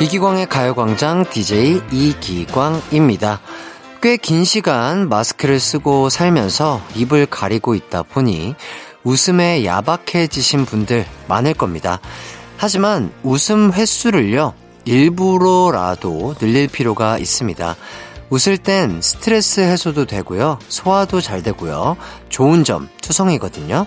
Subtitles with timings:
[0.00, 3.40] 이기광의 가요광장 DJ 이기광입니다.
[4.00, 8.54] 꽤 긴 시간 마스크를 쓰고 살면서 입을 가리고 있다 보니
[9.04, 12.00] 웃음에 야박해지신 분들 많을 겁니다.
[12.56, 14.54] 하지만 웃음 횟수를요,
[14.86, 17.76] 일부러라도 늘릴 필요가 있습니다.
[18.30, 21.98] 웃을 땐 스트레스 해소도 되고요, 소화도 잘 되고요,
[22.30, 23.86] 좋은 점 투성이거든요.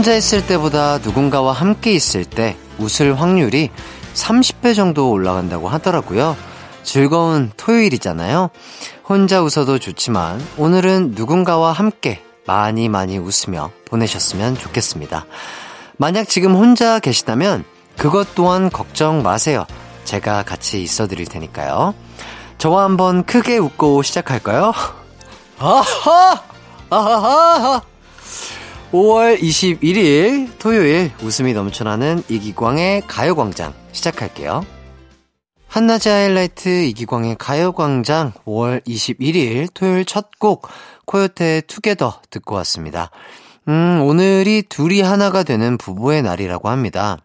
[0.00, 3.68] 혼자 있을 때보다 누군가와 함께 있을 때 웃을 확률이
[4.14, 6.38] 30배 정도 올라간다고 하더라고요.
[6.82, 8.48] 즐거운 토요일이잖아요.
[9.06, 15.26] 혼자 웃어도 좋지만 오늘은 누군가와 함께 많이 많이 웃으며 보내셨으면 좋겠습니다.
[15.98, 17.64] 만약 지금 혼자 계시다면
[17.98, 19.66] 그것 또한 걱정 마세요.
[20.04, 21.94] 제가 같이 있어 드릴 테니까요.
[22.56, 24.72] 저와 한번 크게 웃고 시작할까요?
[25.58, 26.42] 아하!
[26.88, 27.82] 아하하!
[28.92, 34.66] 5월 21일 토요일 웃음이 넘쳐나는 이기광의 가요광장 시작할게요.
[35.68, 40.66] 한낮의 하이라이트 이기광의 가요광장 5월 21일 토요일 첫 곡
[41.06, 43.10] 코요태의 투게더 듣고 왔습니다.
[43.68, 47.18] 음, 오늘이 둘이 하나가 되는 부부의 날이라고 합니다.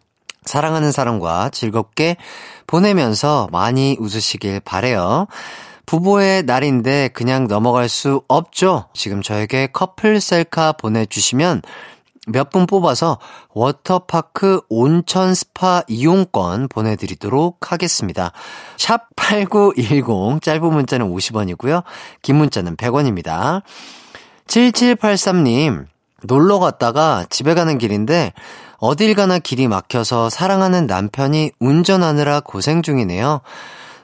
[0.43, 2.17] 사랑하는 사람과 즐겁게
[2.67, 5.25] 보내면서 많이 웃으시길 바래요.
[5.85, 8.85] 부부의 날인데 그냥 넘어갈 수 없죠.
[8.93, 11.61] 지금 저에게 커플 셀카 보내주시면
[12.27, 13.19] 몇 분 뽑아서
[13.53, 18.31] 워터파크 온천 스파 이용권 보내드리도록 하겠습니다.
[18.77, 21.83] 샵 8910 짧은 문자는 50원이고요.
[22.23, 23.61] 긴 문자는 100원입니다.
[24.47, 25.85] 7783님
[26.23, 28.33] 놀러 갔다가 집에 가는 길인데
[28.77, 33.41] 어딜 가나 길이 막혀서 사랑하는 남편이 운전하느라 고생 중이네요.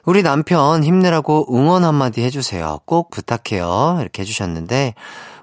[0.04, 2.80] 우리 남편 힘내라고 응원 한마디 해주세요.
[2.86, 3.98] 꼭 부탁해요.
[4.00, 4.94] 이렇게 해주셨는데,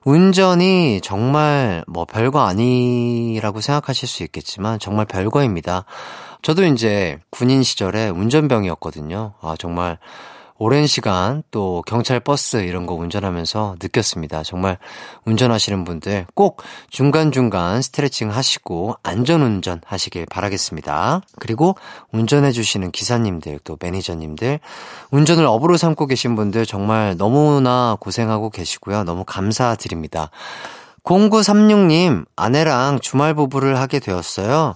[0.03, 5.85] 운전이 정말 뭐 별거 아니라고 생각하실 수 있겠지만, 정말 별거입니다.
[6.41, 9.33] 저도 이제 군인 시절에 운전병이었거든요.
[9.41, 9.97] 아, 정말
[10.61, 14.43] 오랜 시간 또 경찰 버스 이런 거 운전하면서 느꼈습니다.
[14.43, 14.77] 정말
[15.23, 21.21] 운전하시는 분들 꼭 중간중간 스트레칭 하시고 안전운전 하시길 바라겠습니다.
[21.39, 21.75] 그리고
[22.11, 24.59] 운전해주시는 기사님들 또 매니저님들
[25.11, 29.05] 운전을 업으로 삼고 계신 분들 정말 너무나 고생하고 계시고요.
[29.05, 30.29] 너무 감사드립니다.
[31.05, 34.75] 0936님, 아내랑 주말 부부를 하게 되었어요.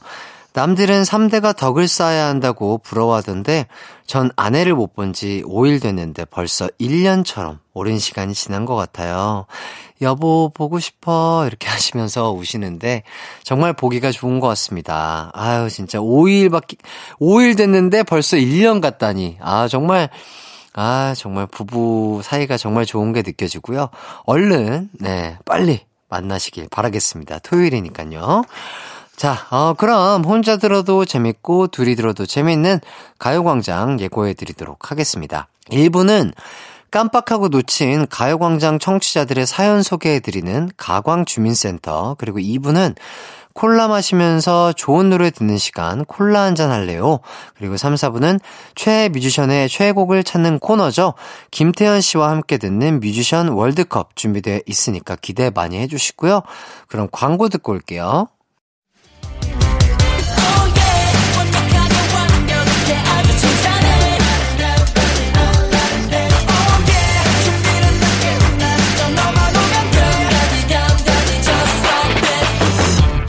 [0.56, 3.66] 남들은 3대가 덕을 쌓아야 한다고 부러워하던데
[4.06, 9.48] 전 아내를 못 본 지 5일 됐는데 벌써 1년처럼 오랜 시간이 지난 것 같아요.
[10.02, 13.02] 여보 보고 싶어 이렇게 하시면서 우시는데
[13.44, 15.32] 정말 보기가 좋은 것 같습니다.
[15.34, 16.78] 아유 진짜 5일밖에
[17.20, 19.38] 5일 됐는데 벌써 1년 같다니.
[19.42, 20.10] 아 정말
[20.74, 23.90] 아 정말 부부 사이가 정말 좋은 게 느껴지고요.
[24.26, 27.40] 얼른 네 빨리 만나시길 바라겠습니다.
[27.40, 28.44] 토요일이니까요.
[29.24, 32.82] 자, 어, 그럼 혼자 들어도 재밌고 둘이 들어도 재밌는
[33.20, 35.48] 가요광장 예고해 드리도록 하겠습니다.
[35.70, 36.34] 1부는
[36.92, 42.98] 깜빡하고 놓친 가요광장 청취자들의 사연 소개해 드리는 가광주민센터, 그리고 2부는
[43.54, 47.22] 콜라 마시면서 좋은 노래 듣는 시간 콜라 한잔 할래요.
[47.56, 48.42] 그리고 3, 4부는
[48.76, 51.14] 최애 뮤지션의 최애곡을 찾는 코너죠.
[51.50, 56.42] 김태현 씨와 함께 듣는 뮤지션 월드컵 준비되어 있으니까 기대 많이 해주시고요.
[56.90, 58.28] 그럼 광고 듣고 올게요.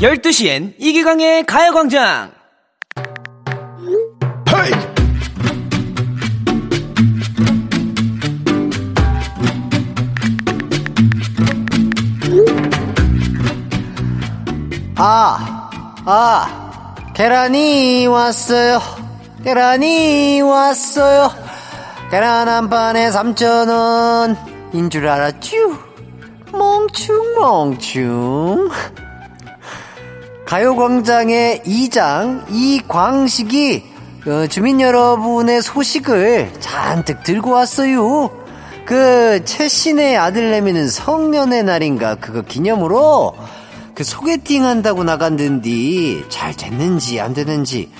[0.00, 2.32] 12시엔 이기광의 가요광장!
[14.96, 15.70] 아,
[16.06, 18.81] 아, 계란이 왔어요.
[19.43, 21.31] 계란이 왔어요.
[22.11, 24.37] 계란 한 판에 3,000원.
[24.73, 25.56] 인 줄 알았쥬?
[26.52, 28.70] 멍충, 멍충.
[30.46, 33.94] 가요광장의 이장 이광식이
[34.26, 38.31] 어, 주민 여러분의 소식을 잔뜩 들고 왔어요.
[38.85, 43.35] 그 최신의 아들내미는 성년의 날인가 그거 기념으로
[43.94, 47.90] 그 소개팅 한다고 나간던디 잘 됐는지 안 됐는지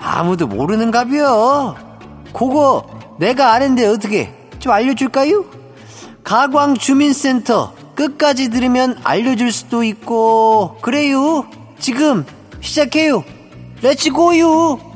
[0.00, 1.76] 아무도 모르는가벼.
[2.32, 2.86] 그거
[3.18, 5.44] 내가 아는데 어떻게 좀 알려줄까요?
[6.22, 11.46] 가광 주민센터 끝까지 들으면 알려줄 수도 있고 그래요.
[11.78, 12.24] 지금
[12.60, 13.24] 시작해요.
[13.82, 14.88] Let's go요.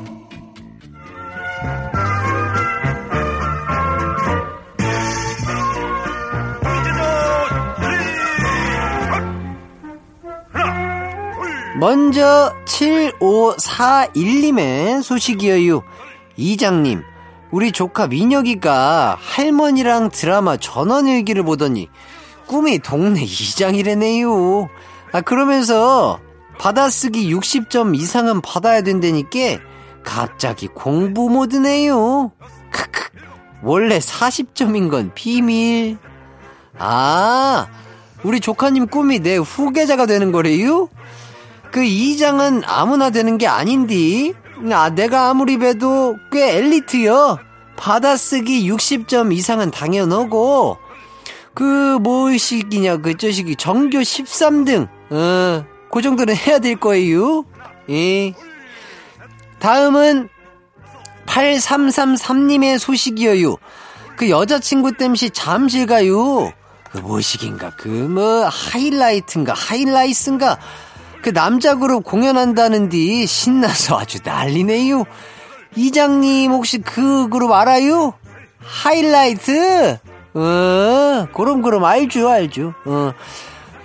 [11.78, 15.82] 먼저 7541님의 소식이에요.
[16.36, 17.02] 이장님,
[17.50, 21.88] 우리 조카 민혁이가 할머니랑 드라마 전원일기를 보더니
[22.46, 24.68] 꿈이 동네 이장이래네요.
[25.10, 26.20] 아, 그러면서
[26.62, 29.58] 받아쓰기 60점 이상은 받아야 된다니까
[30.04, 32.30] 갑자기 공부 모드네요.
[32.70, 33.08] 크크.
[33.64, 35.98] 원래 40점인 건 비밀.
[36.78, 37.66] 아,
[38.22, 40.88] 우리 조카님 꿈이 내 후계자가 되는 거래요?
[41.72, 44.32] 그 이장은 아무나 되는 게 아닌디.
[44.70, 47.40] 아, 내가 아무리 봬도 꽤 엘리트여.
[47.76, 50.78] 받아쓰기 60점 이상은 당연하고.
[51.54, 54.86] 그, 뭐식이냐, 그, 저식이 정교 13등.
[55.10, 57.44] 어, 그 정도는 해야 될 거예요.
[57.90, 58.32] 예.
[59.58, 60.30] 다음은
[61.26, 63.56] 8333님의 소식이어요.
[64.16, 66.50] 그 여자친구 땜시 잠실 가요.
[66.90, 70.58] 그 뭐식인가, 그 뭐, 하이라이트인가, 하이라이트인가.
[71.22, 75.04] 그 남자 그룹 공연한다는디 신나서 아주 난리네요.
[75.76, 78.14] 이장님 혹시 그 그룹 알아요?
[78.60, 79.98] 하이라이트?
[80.34, 82.74] 어, 그럼 그럼 알죠 알죠.
[82.86, 83.12] 어.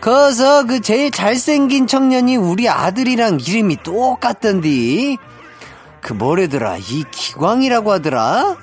[0.02, 5.18] 거서 그 제일 잘생긴 청년이 우리 아들이랑 이름이 똑같던디.
[6.02, 8.58] 그 뭐래더라 이 기광이라고 하더라.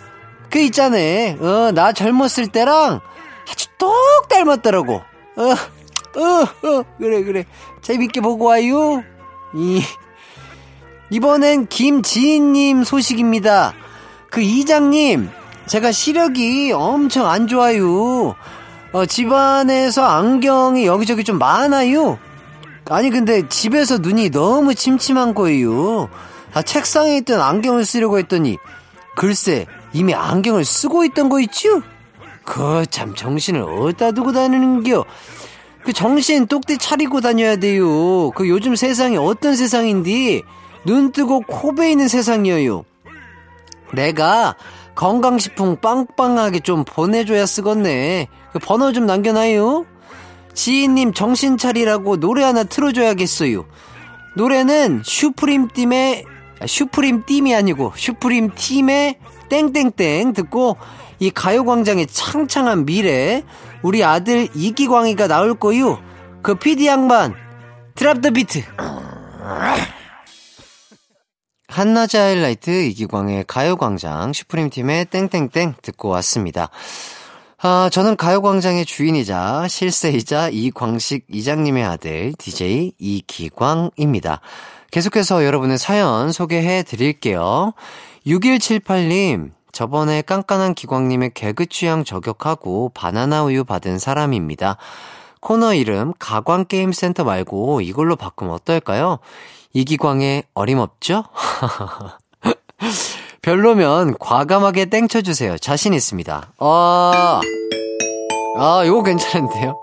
[0.51, 0.97] 그 있잖아.
[0.97, 3.01] 어, 나 젊었을 때랑
[3.51, 3.93] 아주 똑
[4.29, 5.03] 닮았더라고.
[5.37, 7.45] 어, 어, 어, 그래, 그래.
[7.83, 9.03] 재밌게 보고 와요.
[9.55, 9.83] 이,
[11.11, 13.75] 이번엔 김지인님 소식입니다.
[14.31, 15.29] 그 이장님,
[15.67, 18.35] 제가 시력이 엄청 안 좋아요.
[18.95, 22.17] 어, 집안에서 안경이 여기저기 좀 많아요.
[22.85, 26.09] 아니, 근데 집에서 눈이 너무 침침한 거예요.
[26.53, 28.57] 아, 책상에 있던 안경을 쓰려고 했더니,
[29.17, 31.83] 글쎄, 이미 안경을 쓰고 있던 거 있죠?
[32.45, 35.05] 그, 참, 정신을 어디다 두고 다니는겨?
[35.83, 38.31] 그 정신 똑띠 차리고 다녀야 돼요.
[38.31, 40.45] 그 요즘 세상이 어떤 세상인디
[40.87, 42.85] 눈 뜨고 코 베이는 세상이에요.
[43.93, 44.55] 내가
[44.95, 48.29] 건강식품 빵빵하게 좀 보내줘야 쓰겠네.
[48.53, 49.87] 그 번호 좀 남겨놔요.
[50.55, 53.65] 지인님 정신 차리라고 노래 하나 틀어줘야겠어요.
[54.37, 56.25] 노래는 슈프림 팀의
[56.61, 59.19] 아, 슈프림 팀이 아니고 슈프림 팀의
[59.49, 60.77] 땡땡땡 듣고
[61.19, 63.43] 이 가요광장의 창창한 미래
[63.83, 65.99] 우리 아들 이기광이가 나올 거요.
[66.43, 67.35] 그 PD 양반
[67.95, 68.63] drop the beat.
[71.75, 76.71] 한낮의 하이라이트 이기광의 가요광장 슈프림 팀의 땡땡땡 듣고 왔습니다.
[77.61, 84.41] 아, 저는 가요광장의 주인이자 실세이자 이광식 이장님의 아들 DJ 이기광입니다.
[84.93, 87.73] 계속해서 여러분의 사연 소개해 드릴게요.
[88.25, 94.77] 6178님, 저번에 깐깐한 기광님의 개그 취향 저격하고 바나나 우유 받은 사람입니다.
[95.41, 99.19] 코너 이름 가광게임센터 말고 이걸로 바꾸면 어떨까요?
[99.75, 101.25] 이기광의 어림없죠?
[103.43, 105.59] 별로면 과감하게 땡쳐주세요.
[105.59, 106.53] 자신 있습니다.
[106.59, 107.41] 아,
[108.57, 109.77] 아, 이거 괜찮은데요?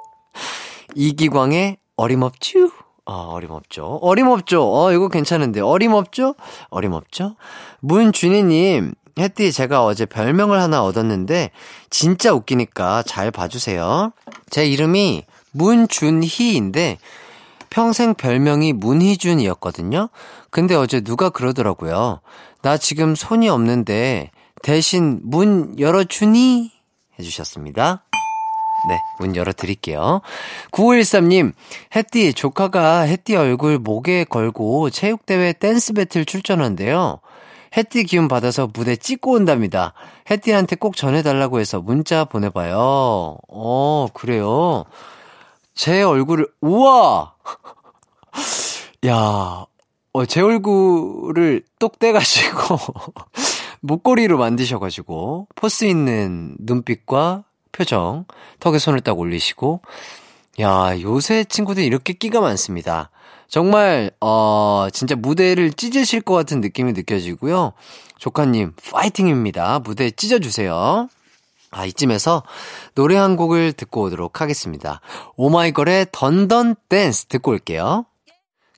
[0.95, 2.71] 이기광의 어림없죠?
[3.05, 3.99] 아, 어림없죠.
[4.01, 4.73] 어림없죠.
[4.73, 5.61] 어, 이거 괜찮은데.
[5.61, 6.35] 어림없죠?
[6.69, 7.35] 어림없죠?
[7.81, 11.51] 문준희님, 혜띠 제가 어제 별명을 하나 얻었는데
[11.89, 14.13] 진짜 웃기니까 잘 봐주세요.
[14.49, 16.97] 제 이름이 문준희인데
[17.71, 20.09] 평생 별명이 문희준이었거든요.
[20.51, 22.19] 근데 어제 누가 그러더라고요.
[22.61, 24.29] 나 지금 손이 없는데
[24.61, 26.71] 대신 문 열어주니?
[27.17, 28.03] 해주셨습니다.
[28.89, 30.21] 네, 문 열어드릴게요.
[30.71, 31.53] 9513님,
[31.95, 37.19] 혜띠, 조카가 혜띠 얼굴 목에 걸고 체육대회 댄스 배틀 출전한대요.
[37.77, 39.93] 해띠 기운 받아서 무대 찍고 온답니다.
[40.29, 43.37] 해띠한테 꼭 전해달라고 해서 문자 보내봐요.
[43.47, 44.85] 어, 그래요.
[45.73, 47.35] 제 얼굴을, 우와!
[49.07, 49.65] 야,
[50.13, 52.77] 어, 제 얼굴을 똑 떼가지고,
[53.81, 58.25] 목걸이로 만드셔가지고, 포스 있는 눈빛과 표정,
[58.59, 59.81] 턱에 손을 딱 올리시고,
[60.59, 63.09] 야, 요새 친구들 이렇게 끼가 많습니다.
[63.51, 67.73] 정말 어 진짜 무대를 찢으실 것 같은 느낌이 느껴지고요.
[68.17, 69.79] 조카님 파이팅입니다.
[69.79, 71.09] 무대 찢어주세요.
[71.71, 72.43] 아 이쯤에서
[72.95, 75.01] 노래 한 곡을 듣고 오도록 하겠습니다.
[75.37, 78.05] 오마이걸의 던던 댄스 듣고 올게요.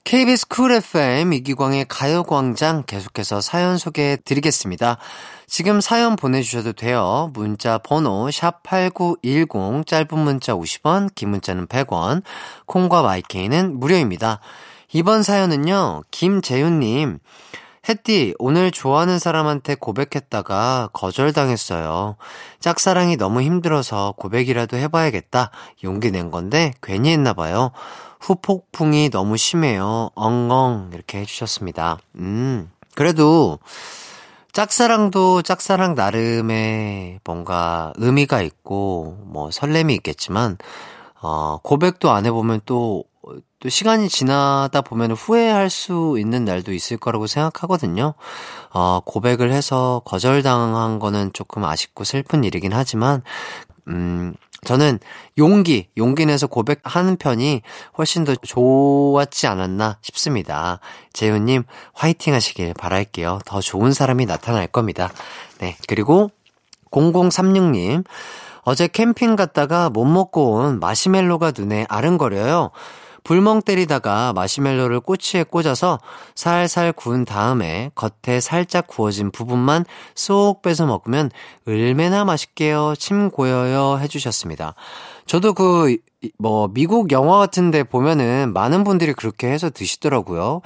[0.03, 4.97] KBS Cool FM 이기광의 가요광장 계속해서 사연 소개해 드리겠습니다.
[5.47, 7.31] 지금 사연 보내주셔도 돼요.
[7.33, 12.21] 문자 번호 샵8910 짧은 문자 50원 긴 문자는 100원
[12.65, 14.41] 콩과 마이케이는 무료입니다.
[14.91, 16.03] 이번 사연은요.
[16.11, 17.19] 김재윤님
[17.89, 22.15] 햇띠, 오늘 좋아하는 사람한테 고백했다가 거절당했어요.
[22.59, 25.51] 짝사랑이 너무 힘들어서 고백이라도 해봐야겠다.
[25.83, 27.71] 용기 낸 건데 괜히 했나봐요.
[28.21, 30.11] 후폭풍이 너무 심해요.
[30.15, 30.91] 엉엉.
[30.93, 31.97] 이렇게 해주셨습니다.
[32.15, 33.59] 음, 그래도
[34.53, 40.57] 짝사랑도 짝사랑 나름의 뭔가 의미가 있고, 뭐 설렘이 있겠지만,
[41.21, 43.03] 어, 고백도 안 해보면 또,
[43.63, 48.13] 또 시간이 지나다 보면 후회할 수 있는 날도 있을 거라고 생각하거든요.
[48.73, 53.23] 어, 고백을 해서 거절당한 거는 조금 아쉽고 슬픈 일이긴 하지만,
[53.87, 54.33] 음,
[54.65, 54.99] 저는
[55.37, 57.61] 용기, 용기 내서 고백하는 편이
[57.97, 60.81] 훨씬 더 좋았지 않았나 싶습니다.
[61.13, 63.39] 재훈님, 화이팅 하시길 바랄게요.
[63.45, 65.09] 더 좋은 사람이 나타날 겁니다.
[65.59, 65.77] 네.
[65.87, 66.31] 그리고
[66.91, 68.03] 0036님,
[68.63, 72.71] 어제 캠핑 갔다가 못 먹고 온 마시멜로가 눈에 아른거려요.
[73.23, 75.99] 불멍 때리다가 마시멜로를 꼬치에 꽂아서
[76.35, 81.31] 살살 구운 다음에 겉에 살짝 구워진 부분만 쏙 빼서 먹으면
[81.67, 82.95] 얼마나 맛있게요.
[82.97, 83.99] 침 고여요.
[83.99, 84.75] 해주셨습니다.
[85.25, 85.97] 저도 그,
[86.37, 90.61] 뭐, 미국 영화 같은데 보면은 많은 분들이 그렇게 해서 드시더라고요.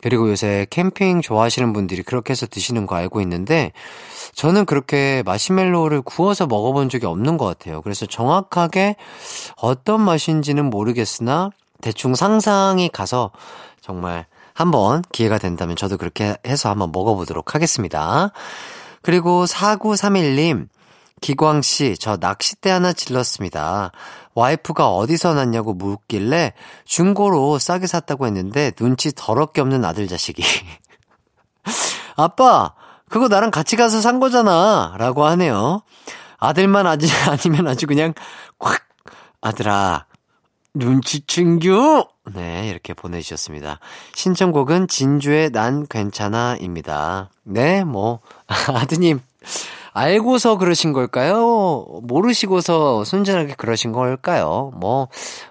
[0.00, 3.72] 그리고 요새 캠핑 좋아하시는 분들이 그렇게 해서 드시는 거 알고 있는데,
[4.32, 7.82] 저는 그렇게 마시멜로를 구워서 먹어본 적이 없는 것 같아요.
[7.82, 8.94] 그래서 정확하게
[9.56, 13.30] 어떤 맛인지는 모르겠으나, 대충 상상이 가서
[13.80, 18.32] 정말 한번 기회가 된다면 저도 그렇게 해서 한번 먹어보도록 하겠습니다.
[19.02, 20.68] 그리고 4931님,
[21.20, 23.92] 기광씨, 저 낚싯대 하나 질렀습니다.
[24.34, 26.54] 와이프가 어디서 났냐고 묻길래
[26.84, 30.42] 중고로 싸게 샀다고 했는데 눈치 더럽게 없는 아들 자식이.
[32.16, 32.74] 아빠,
[33.08, 34.94] 그거 나랑 같이 가서 산 거잖아.
[34.98, 35.82] 라고 하네요.
[36.38, 36.86] 아들만
[37.28, 38.14] 아니면 아주 그냥
[38.58, 38.82] 콱!
[39.40, 40.06] 아들아,
[40.78, 42.08] 눈치챙겨!
[42.34, 43.80] 네, 이렇게 보내주셨습니다.
[44.14, 47.30] 신청곡은 진주의 난 괜찮아입니다.
[47.42, 49.20] 네, 뭐, 아드님,
[49.92, 51.84] 알고서 그러신 걸까요?
[52.02, 54.70] 모르시고서 순진하게 그러신 걸까요?
[54.76, 55.08] 뭐,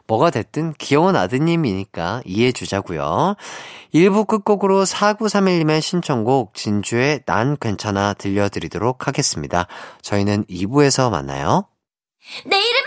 [0.07, 3.35] 뭐가 됐든 귀여운 아드님이니까 이해해 주자고요
[3.93, 9.67] 1부 끝곡으로 4931님의 신청곡 진주의 난 괜찮아 들려드리도록 하겠습니다.
[10.01, 11.65] 저희는 2부에서 만나요.
[12.45, 12.86] 내 이름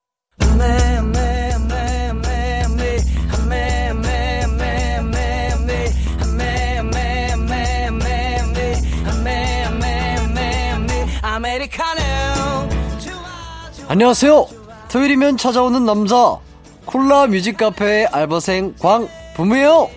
[13.91, 14.47] 안녕하세요.
[14.89, 16.37] 토요일이면 찾아오는 남자
[16.85, 19.89] 콜라 뮤직 카페의 알바생 광붐이에요.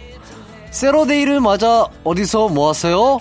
[0.72, 3.20] 세로데이를 맞아 어디서 모았어요?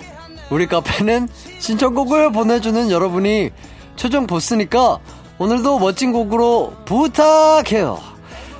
[0.50, 1.28] 우리 카페는
[1.60, 3.50] 신청곡을 보내주는 여러분이
[3.94, 4.98] 최종 보스니까
[5.38, 8.00] 오늘도 멋진 곡으로 부탁해요.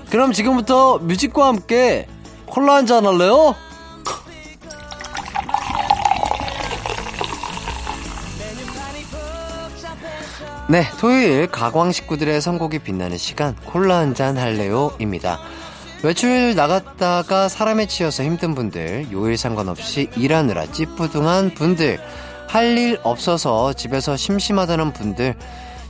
[0.09, 2.07] 그럼 지금부터 뮤직과 함께
[2.47, 3.57] 콜라 한잔 할래요?
[10.69, 15.39] 네, 토요일 가광 식구들의 선곡이 빛나는 시간 콜라 한 잔 할래요입니다.
[16.03, 21.99] 외출 나갔다가 사람에 치여서 힘든 분들, 요일 상관없이 일하느라 찌뿌둥한 분들,
[22.49, 25.35] 할 일 없어서 집에서 심심하다는 분들,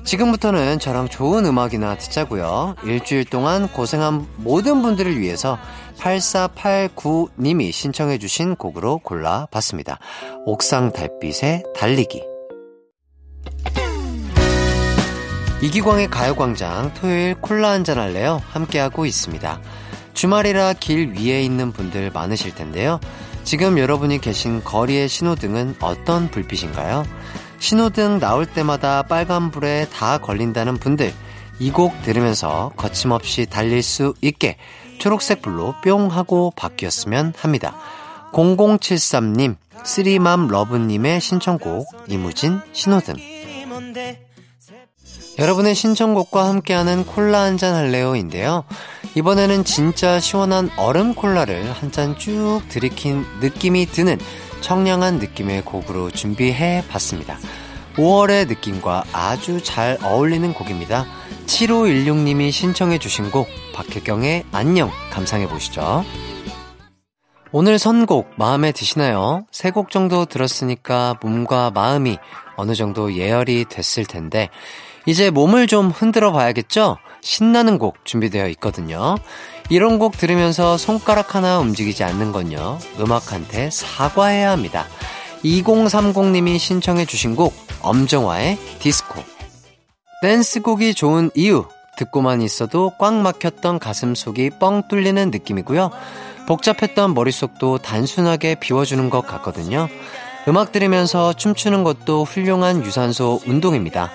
[0.04, 2.74] 지금부터는 저랑 좋은 음악이나 듣자고요.
[2.84, 5.58] 일주일 동안 고생한 모든 분들을 위해서
[5.98, 9.98] 8489님이 신청해주신 곡으로 골라봤습니다.
[10.46, 12.33] 옥상 달빛의 달리기.
[15.64, 18.42] 이기광의 가요광장 토요일 콜라 한잔 할래요?
[18.50, 19.62] 함께하고 있습니다.
[20.12, 23.00] 주말이라 길 위에 있는 분들 많으실 텐데요.
[23.44, 27.06] 지금 여러분이 계신 거리의 신호등은 어떤 불빛인가요?
[27.60, 31.14] 신호등 나올 때마다 빨간불에 다 걸린다는 분들,
[31.60, 34.58] 이 곡 들으면서 거침없이 달릴 수 있게
[34.98, 37.74] 초록색 불로 뿅 하고 바뀌었으면 합니다.
[38.32, 43.14] 0073님, 쓰리맘 러브님의 신청곡, 이무진 신호등.
[45.38, 48.64] 여러분의 신청곡과 함께하는 콜라 한 잔 할래요인데요.
[49.14, 54.18] 이번에는 진짜 시원한 얼음 콜라를 한 잔 쭉 들이킨 느낌이 드는
[54.60, 57.38] 청량한 느낌의 곡으로 준비해 봤습니다.
[57.96, 61.06] 5월의 느낌과 아주 잘 어울리는 곡입니다.
[61.46, 66.04] 7516님이 신청해 주신 곡 박혜경의 안녕 감상해 보시죠.
[67.52, 69.46] 오늘 선곡 마음에 드시나요?
[69.52, 72.18] 세 곡 정도 들었으니까 몸과 마음이
[72.56, 74.48] 어느 정도 예열이 됐을 텐데,
[75.06, 76.98] 이제 몸을 좀 흔들어 봐야겠죠?
[77.20, 79.16] 신나는 곡 준비되어 있거든요.
[79.70, 82.78] 이런 곡 들으면서 손가락 하나 움직이지 않는 건요.
[83.00, 84.86] 음악한테 사과해야 합니다.
[85.44, 89.22] 2030님이 신청해 주신 곡, 엄정화의 디스코.
[90.22, 95.90] 댄스곡이 좋은 이유, 듣고만 있어도 꽉 막혔던 가슴 속이 뻥 뚫리는 느낌이고요.
[96.46, 99.88] 복잡했던 머릿속도 단순하게 비워주는 것 같거든요.
[100.48, 104.10] 음악 들으면서 춤추는 것도 훌륭한 유산소 운동입니다.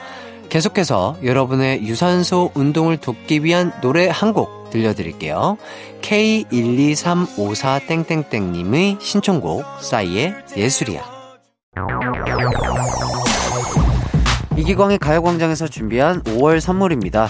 [0.50, 5.58] 계속해서 여러분의 유산소 운동을 돕기 위한 노래 한 곡 들려드릴게요.
[6.02, 11.02] K123554땡땡땡님의 신청곡, 싸이의 예술이야.
[14.56, 17.30] 이기광의 가요광장에서 준비한 5월 선물입니다.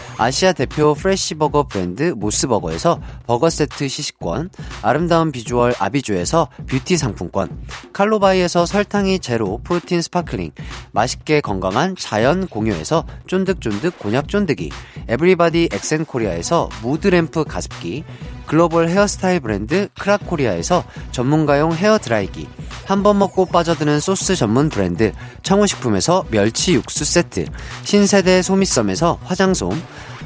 [0.21, 4.51] 아시아 대표 프레시버거 브랜드 모스버거에서 버거 세트 시식권,
[4.83, 7.49] 아름다운 비주얼 아비주에서 뷰티 상품권,
[7.91, 10.51] 칼로바이에서 설탕이 제로 프로틴 스파클링,
[10.91, 14.69] 맛있게 건강한 자연 공유에서 쫀득쫀득 곤약 쫀득이,
[15.07, 18.03] 에브리바디 엑센코리아에서 무드램프 가습기,
[18.45, 22.47] 글로벌 헤어스타일 브랜드 크라코리아에서 전문가용 헤어 드라이기,
[22.85, 27.45] 한 번 먹고 빠져드는 소스 전문 브랜드 청우식품에서 멸치 육수 세트,
[27.85, 29.71] 신세대 소미썸에서 화장솜,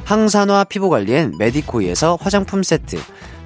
[0.06, 2.96] 항산화 피부관리엔 메디코이에서 화장품 세트,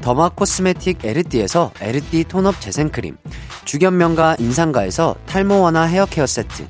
[0.03, 3.17] 더마 코스메틱 에르띠에서 에르띠 톤업 재생크림,
[3.65, 6.67] 주견명가 인상가에서 탈모 완화 헤어케어 세트,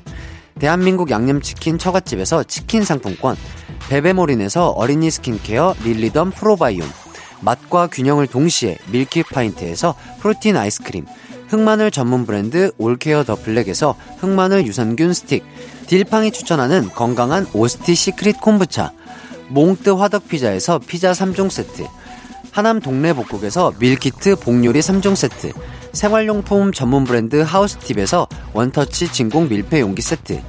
[0.59, 3.35] 대한민국 양념치킨 처갓집에서 치킨 상품권,
[3.89, 6.87] 베베모린에서 어린이 스킨케어 릴리덤 프로바이옴,
[7.41, 11.05] 맛과 균형을 동시에 밀키 파인트에서 프로틴 아이스크림,
[11.49, 15.43] 흑마늘 전문 브랜드 올케어 더 블랙에서 흑마늘 유산균 스틱,
[15.87, 18.93] 딜팡이 추천하는 건강한 오스티 시크릿 콤부차,
[19.51, 21.85] 몽뜨 화덕피자에서 피자 3종 세트,
[22.51, 25.51] 하남 동네 복국에서 밀키트 복요리 3종 세트,
[25.93, 30.41] 생활용품 전문 브랜드 하우스팁에서 원터치 진공 밀폐 용기 세트,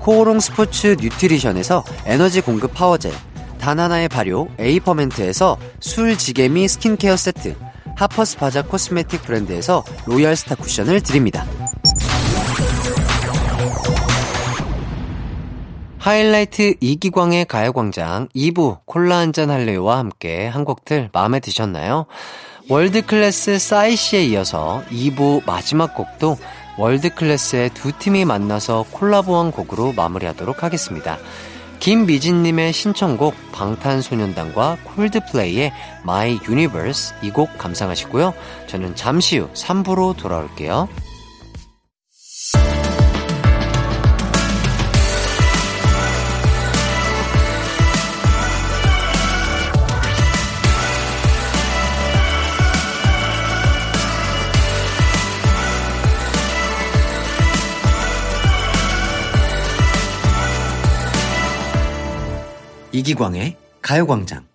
[0.00, 3.12] 코오롱 스포츠 뉴트리션에서 에너지 공급 파워젤,
[3.60, 7.56] 다나나의 발효 에이퍼멘트에서 술지개미 스킨케어 세트,
[7.96, 11.46] 하퍼스 바자 코스메틱 브랜드에서 로얄 스타 쿠션을 드립니다.
[16.06, 22.06] 하이라이트 이기광의 가요광장 2부 콜라 한잔 할래요와 함께 한 곡들 마음에 드셨나요?
[22.68, 26.38] 월드클래스 싸이씨에 이어서 2부 마지막 곡도
[26.78, 31.18] 월드클래스의 두 팀이 만나서 콜라보한 곡으로 마무리하도록 하겠습니다.
[31.80, 35.72] 김미진님의 신청곡 방탄소년단과 콜드플레이의
[36.04, 38.32] My Universe 이 곡 감상하시고요.
[38.68, 40.88] 저는 잠시 후 3부로 돌아올게요.
[62.96, 64.46] 이기광의 가요광장.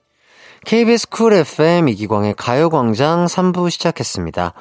[0.65, 4.53] KBS Cool FM 이기광의 가요광장 3부 시작했습니다.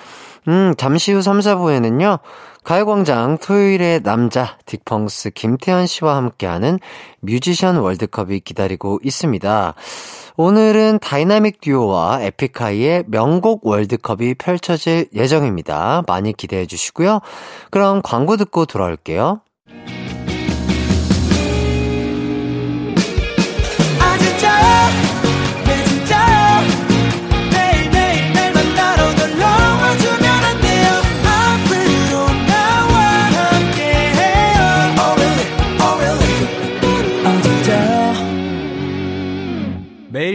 [0.49, 2.19] 음, 잠시 후 3, 4부에는요,
[2.63, 6.79] 가요광장 토요일의 남자, 딕펑스 김태현 씨와 함께하는
[7.21, 9.75] 뮤지션 월드컵이 기다리고 있습니다.
[10.37, 16.03] 오늘은 다이나믹 듀오와 에픽하이의 명곡 월드컵이 펼쳐질 예정입니다.
[16.07, 17.21] 많이 기대해 주시고요.
[17.71, 19.41] 그럼 광고 듣고 돌아올게요.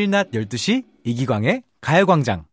[0.06, 2.46] 매일 낮 12시 이기광의 가요광장.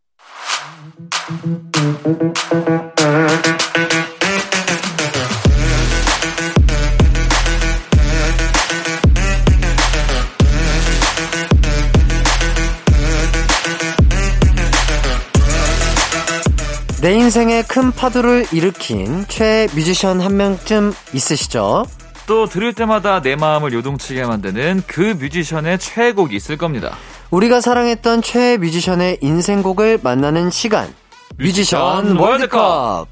[17.01, 21.85] 내 인생에 큰 파도를 일으킨 최애 뮤지션 한 명쯤 있으시죠?
[22.25, 26.95] 또 들을 때마다 내 마음을 요동치게 만드는 그 뮤지션의 최애곡이 있을 겁니다.
[27.31, 30.93] 우리가 사랑했던 최애 뮤지션의 인생곡을 만나는 시간.
[31.37, 32.59] 뮤지션, 뮤지션 월드컵.
[32.59, 33.07] 월드컵.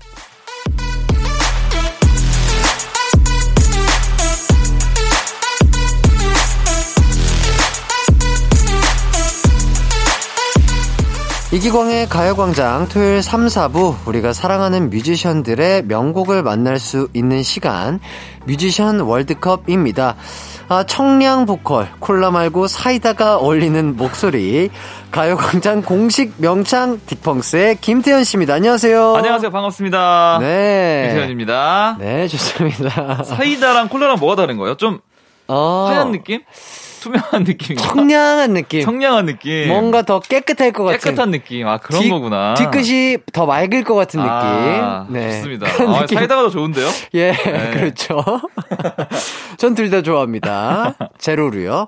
[11.54, 18.00] 이기광의 가요광장 토요일 3, 4부 우리가 사랑하는 뮤지션들의 명곡을 만날 수 있는 시간
[18.46, 20.16] 뮤지션 월드컵입니다.
[20.70, 24.70] 아, 청량 보컬, 콜라 말고 사이다가 어울리는 목소리
[25.12, 28.54] 가요광장 공식 명창 딕펑스의 김태현 씨입니다.
[28.54, 29.16] 안녕하세요.
[29.18, 29.52] 안녕하세요.
[29.52, 30.38] 반갑습니다.
[30.40, 31.08] 네.
[31.08, 31.98] 김태현입니다.
[32.00, 33.24] 네, 좋습니다.
[33.26, 34.76] 사이다랑 콜라랑 뭐가 다른 거예요?
[34.76, 35.00] 좀
[35.50, 36.44] 어, 하얀 느낌?
[37.02, 37.88] 투명한 느낌인가?
[37.88, 38.82] 청량한 느낌.
[38.84, 39.68] 청량한 느낌.
[39.68, 41.00] 뭔가 더 깨끗할 것 같은.
[41.00, 41.68] 깨끗한 느낌.
[41.68, 42.54] 아, 그런 뒤- 거구나.
[42.54, 44.32] 뒤끝이 더 맑을 것 같은 느낌.
[44.32, 45.38] 아, 네.
[45.40, 45.68] 좋습니다.
[45.68, 46.18] 아, 느낌.
[46.18, 46.88] 사이다가 더 좋은데요?
[47.14, 47.72] 예, 네.
[47.74, 48.24] 그렇죠.
[49.58, 50.96] 전 둘 다 좋아합니다.
[51.18, 51.88] 제로로요.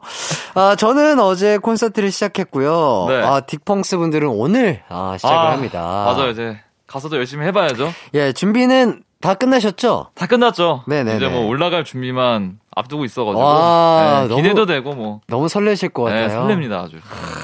[0.55, 3.05] 아, 저는 어제 콘서트를 시작했고요.
[3.09, 3.15] 네.
[3.21, 5.79] 아, 딕펑스 분들은 오늘 아, 시작을 아, 합니다.
[6.07, 6.31] 맞아요.
[6.31, 7.93] 이제 가서도 열심히 해봐야죠.
[8.15, 10.07] 예, 준비는 다 끝나셨죠?
[10.15, 10.83] 다 끝났죠.
[10.85, 11.15] 네네네.
[11.15, 16.09] 이제 뭐 올라갈 준비만 앞두고 있어가지고 와, 네, 기대도 너무- 되고 뭐 너무 설레실 것
[16.11, 16.41] 네, 같아요.
[16.45, 16.97] 설렙니다 아주.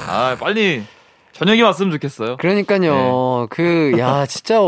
[0.09, 0.83] 아 빨리
[1.31, 2.35] 저녁이 왔으면 좋겠어요.
[2.37, 3.47] 그러니까요.
[3.49, 4.59] 그, 야, 진짜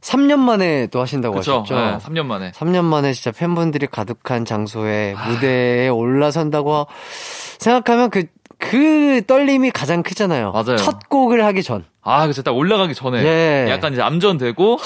[0.00, 1.60] 3년 만에 또 하신다고 그렇죠.
[1.60, 1.74] 하셨죠?
[1.76, 2.50] 네, 3년 만에.
[2.50, 6.88] 3년 만에 진짜 팬분들이 가득한 장소에 무대에 올라선다고
[7.58, 8.24] 생각하면 그,
[8.62, 10.52] 그 떨림이 가장 크잖아요.
[10.52, 10.76] 맞아요.
[10.76, 11.84] 첫 곡을 하기 전.
[12.04, 12.42] 아, 그쵸.
[12.42, 13.22] 딱 올라가기 전에.
[13.24, 13.70] 예.
[13.70, 14.78] 약간 이제 암전되고,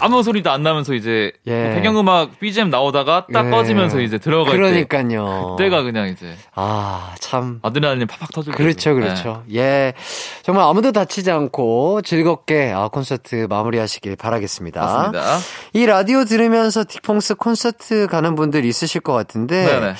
[0.00, 1.72] 아무 소리도 안 나면서 이제, 예.
[1.74, 3.50] 배경음악 BGM 나오다가 딱 예.
[3.50, 4.58] 꺼지면서 이제 들어갈 때.
[4.58, 5.56] 그러니까요.
[5.56, 7.60] 그때가 그냥 이제, 아, 참.
[7.62, 8.56] 아드레날린 팍팍 터질 때.
[8.56, 9.42] 그렇죠, 그렇죠.
[9.54, 9.94] 예.
[10.42, 14.80] 정말 아무도 다치지 않고 즐겁게 아, 콘서트 마무리하시길 바라겠습니다.
[14.80, 15.38] 맞습니다.
[15.72, 19.94] 이 라디오 들으면서 딕펑스 콘서트 가는 분들 있으실 것 같은데, 네네.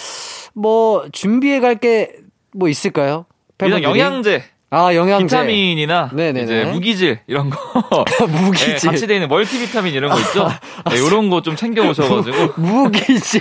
[0.54, 2.12] 뭐, 준비해 갈 게
[2.56, 3.26] 뭐 있을까요?
[3.60, 3.82] 일단?
[3.82, 5.24] 영양제, 아, 영양제.
[5.26, 6.42] 비타민이나, 네네네.
[6.42, 7.56] 이제 무기질, 이런 거.
[8.26, 8.74] 무기질.
[8.76, 10.48] 네, 같이 돼 있는 멀티비타민 이런 거 있죠?
[10.90, 12.60] 네, 이런 거 좀 챙겨 오셔가지고.
[12.60, 13.40] 무기질.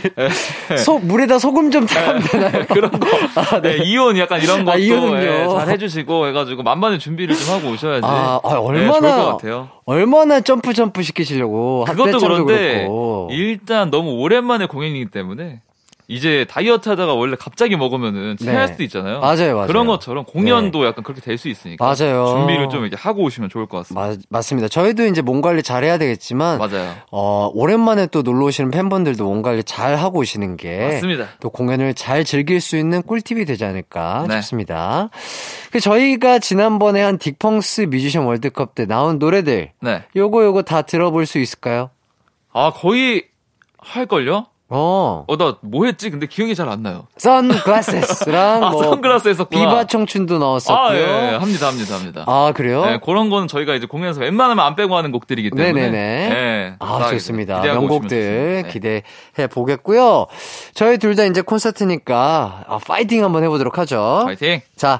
[0.78, 2.65] 소, 물에다 소금 좀 타면 되나요?
[2.69, 3.08] 그런 거.
[3.36, 3.78] 아, 네.
[3.78, 4.80] 네, 이온 약간 이런 것도 아.
[4.80, 8.06] 예, 잘 해주시고 해가지고 만반의 준비를 좀 하고 오셔야지.
[8.06, 9.69] 아, 아, 네, 얼마나, 좋을 것 같아요.
[9.86, 11.86] 얼마나 점프 점프 시키시려고.
[11.89, 13.30] 그것도 그런데 그렇고.
[13.32, 15.62] 일단 너무 오랜만에 공연이기 때문에
[16.08, 18.72] 이제 다이어트 하다가 원래 갑자기 먹으면은 체할 네.
[18.72, 19.20] 수도 있잖아요.
[19.22, 19.68] 맞아요, 맞아요.
[19.68, 22.28] 그런 것처럼 공연도 약간 그렇게 될 수 있으니까 맞아요.
[22.28, 24.08] 준비를 좀 이렇게 하고 오시면 좋을 것 같습니다.
[24.08, 24.68] 맞, 맞습니다.
[24.68, 26.96] 저희도 이제 몸 관리 잘 해야 되겠지만, 맞아요.
[27.12, 31.28] 어, 오랜만에 또 놀러 오시는 팬분들도 몸 관리 잘 하고 오시는 게, 맞습니다.
[31.39, 34.41] 또 공연을 잘 즐길 수 있는 꿀팁이 되지 않을까 네.
[34.41, 35.10] 싶습니다.
[35.72, 40.04] 그 저희가 지난번에 한 딕펑스 뮤지션 월드컵 때 나온 노래들, 네.
[40.15, 41.89] 요거 요거 다 들어볼 수 있을까요?
[42.54, 43.24] 아 거의
[43.80, 44.46] 할걸요?
[44.76, 46.10] 어, 어 나 뭐 했지?
[46.10, 47.08] 근데 기억이 잘 안 나요.
[47.18, 49.60] 선글라스랑 아 뭐, 선글라스 했었구나.
[49.70, 50.78] 비바 청춘도 나왔었고요.
[50.78, 52.24] 아, 예, 예, 합니다, 합니다, 합니다.
[52.28, 52.86] 아, 그래요?
[52.86, 55.74] 네, 그런 거는 저희가 이제 공연에서 웬만하면 안 빼고 하는 곡들이기 때문에.
[55.90, 56.30] 네네네.
[56.30, 57.60] 네, 아, 좋습니다.
[57.60, 58.68] 오시면 명곡들 좋습니다.
[58.68, 58.74] 네.
[58.74, 60.28] 기대해 보겠고요.
[60.74, 64.24] 저희 둘 다 이제 콘서트니까 아, 파이팅 한번 해보도록 하죠.
[64.26, 64.60] 파이팅!
[64.76, 65.00] 자,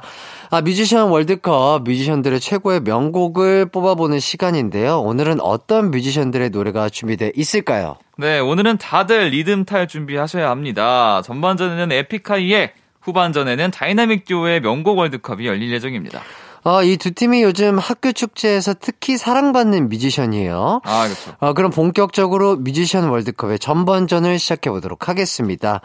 [0.56, 5.02] 아, 뮤지션 월드컵 뮤지션들의 최고의 명곡을 뽑아보는 시간인데요.
[5.02, 7.98] 오늘은 어떤 뮤지션들의 노래가 준비돼 있을까요?
[8.18, 11.22] 네, 오늘은 다들 리듬 탈 준비하셔야 합니다.
[11.26, 16.22] 전반전에는 에픽하이의 후반전에는 다이나믹 듀오의 명곡 월드컵이 열릴 예정입니다.
[16.67, 20.82] 아, 이두 팀이 요즘 학교 축제에서 특히 사랑받는 뮤지션이에요.
[20.84, 21.32] 아, 그렇죠.
[21.39, 25.82] 아, 그럼 본격적으로 뮤지션 월드컵의 전반전을 시작해 보도록 하겠습니다.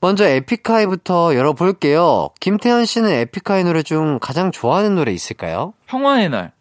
[0.00, 2.30] 먼저 에픽하이부터 열어볼게요.
[2.40, 5.74] 김태현 씨는 에픽하이 노래 중 가장 좋아하는 노래 있을까요?
[5.86, 6.52] 평화의 날.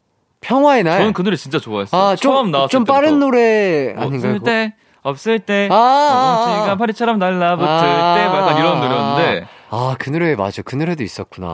[0.42, 0.98] 평화의 날.
[1.00, 2.02] 저는 그 노래 진짜 좋아했어요.
[2.02, 2.94] 아, 좀, 처음 나왔을 좀 때부터.
[2.94, 4.34] 빠른 노래 아닌가요?
[4.36, 6.66] 없을 때, 없을 때, 아, 아, 아.
[6.66, 10.62] 가 파리처럼 날라붙을 아, 때, 뭐 약간 이런 노래였는데, 아, 그 노래 맞아.
[10.62, 11.48] 그 노래도 있었구나.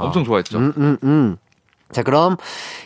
[0.00, 0.58] 음, 엄청 좋아했죠.
[0.58, 1.36] 음, 음, 음.
[1.92, 2.36] 자, 그럼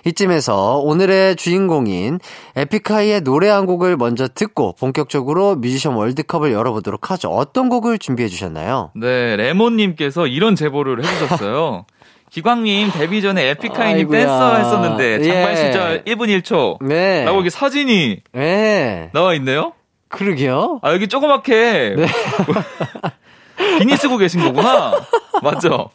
[0.05, 2.19] 이쯤에서 오늘의 주인공인
[2.57, 7.31] 에픽하이의 노래 한 곡을 먼저 듣고 본격적으로 뮤지션 월드컵을 열어보도록 하죠.
[7.31, 8.91] 어떤 곡을 준비해 주셨나요?
[8.95, 11.87] 네, 레몬님께서 이런 제보를 해주셨어요.
[12.31, 14.11] 기광님 데뷔 전에 에픽하이님.
[14.11, 15.57] 댄서 했었는데 장발 예.
[15.57, 17.25] 시절 1분 1초 네.
[17.25, 19.11] 라고 여기 사진이 네.
[19.15, 19.73] 나와 있네요.
[20.09, 20.81] 그러게요.
[20.83, 22.07] 아 여기 조그맣게 네.
[23.79, 24.93] 비니 쓰고 계신 거구나.
[25.43, 25.91] 맞죠?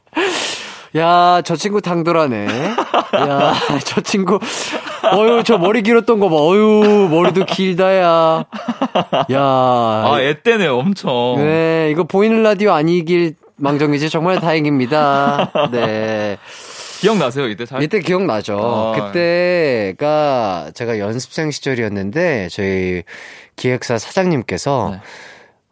[0.97, 2.47] 야, 저 친구 당돌하네.
[2.47, 3.53] 야,
[3.85, 4.39] 저 친구.
[5.13, 6.35] 어유, 저 머리 길었던 거 봐.
[6.35, 8.45] 어유, 머리도 길다, 야.
[9.31, 9.39] 야.
[9.39, 11.35] 아 애때네요 엄청.
[11.37, 15.51] 네, 이거 보이는 라디오 아니길 망정이지 정말 다행입니다.
[15.71, 16.37] 네.
[16.99, 17.81] 기억나세요 이때 잘?
[17.81, 18.59] 이때 기억나죠.
[18.95, 19.11] 아.
[19.11, 23.03] 그때가 제가 연습생 시절이었는데 저희
[23.55, 25.01] 기획사 사장님께서 네.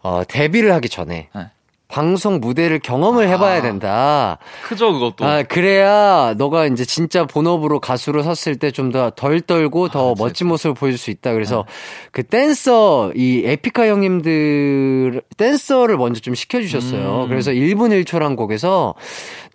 [0.01, 1.47] 어, 데뷔를 하기 전에 네.
[1.89, 4.37] 방송 무대를 경험을 해봐야 된다.
[4.63, 5.25] 크죠, 그것도.
[5.25, 10.15] 아, 그래야 너가 이제 진짜 본업으로 가수로 섰을 때 좀 더 덜 떨고 더 아,
[10.17, 11.33] 멋진 모습을 보여줄 수 있다.
[11.33, 11.73] 그래서 네.
[12.11, 17.23] 그 댄서, 이 에피카 형님들, 댄서를 먼저 좀 시켜주셨어요.
[17.23, 17.27] 음.
[17.29, 18.93] 그래서 1분 1초란 곡에서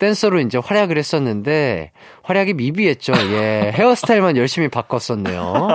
[0.01, 1.93] 댄서로 이제 활약을 했었는데,
[2.25, 3.13] 활약이 미비했죠.
[3.31, 3.71] 예.
[3.79, 5.69] 헤어스타일만 열심히 바꿨었네요.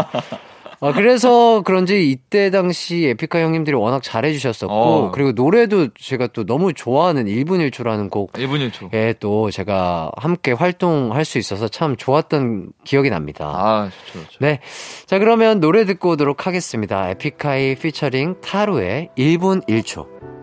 [0.82, 5.12] 아, 그래서 그런지 이때 당시 에피카 형님들이 워낙 잘해주셨었고, 어.
[5.12, 8.94] 그리고 노래도 제가 또 너무 좋아하는 1분 1초라는 곡, 1분 1초.
[8.94, 13.52] 예, 또 제가 함께 활동할 수 있어서 참 좋았던 기억이 납니다.
[13.54, 14.38] 아, 좋죠, 좋죠.
[14.40, 14.60] 네.
[15.06, 17.10] 자, 그러면 노래 듣고 오도록 하겠습니다.
[17.10, 20.39] 에픽하이 피처링 타루의 1분 1초.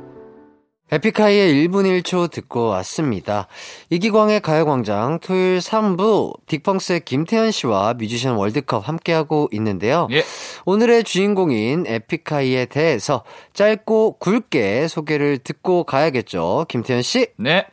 [0.92, 3.48] 에픽하이의 1분 1초 듣고 왔습니다.
[3.90, 10.06] 이기광의 가요광장 토요일 3부 딕펑스의 김태현 씨와 뮤지션 월드컵 함께하고 있는데요.
[10.12, 10.22] 예.
[10.64, 16.66] 오늘의 주인공인 에픽하이에 대해서 짧고 굵게 소개를 듣고 가야겠죠.
[16.68, 17.28] 김태현 씨.
[17.36, 17.66] 네.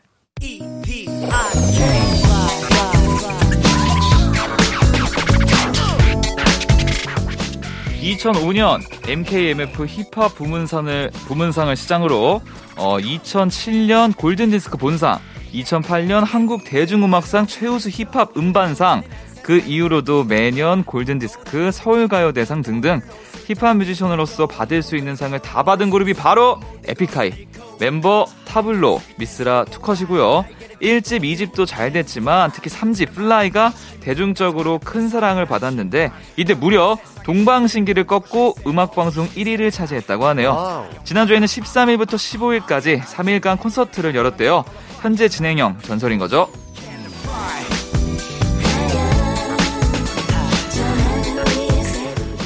[8.04, 12.41] 2005년 MKMF 힙합 부문상을 부문상을 시작으로
[12.76, 15.20] 어, 2007년 골든 디스크 본상,
[15.54, 19.04] 2008년 한국 대중음악상 최우수 힙합 음반상,
[19.42, 23.00] 그 이후로도 매년 골든 디스크 서울가요대상 등등
[23.48, 27.48] 힙합 뮤지션으로서 받을 수 있는 상을 다 받은 그룹이 바로 에픽하이.
[27.80, 30.46] 멤버 타블로, 미스라 투컷이고요.
[30.84, 38.56] 1집, 2집도 잘 됐지만 특히 3집 Fly가 대중적으로 큰 사랑을 받았는데 이때 무려 동방신기를 꺾고
[38.67, 40.88] 음악방송 1위를 차지했다고 하네요.
[41.06, 44.65] 지난주에는 13일부터 15일까지 3일간 콘서트를 열었대요.
[45.02, 46.50] 현재 진행형 전설인 거죠.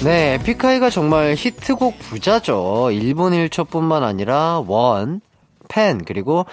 [0.03, 2.89] 네, 에픽하이가 정말 히트곡 부자죠.
[2.91, 5.21] 1분 1초뿐만 아니라 원,
[5.67, 6.45] 펜, 그리고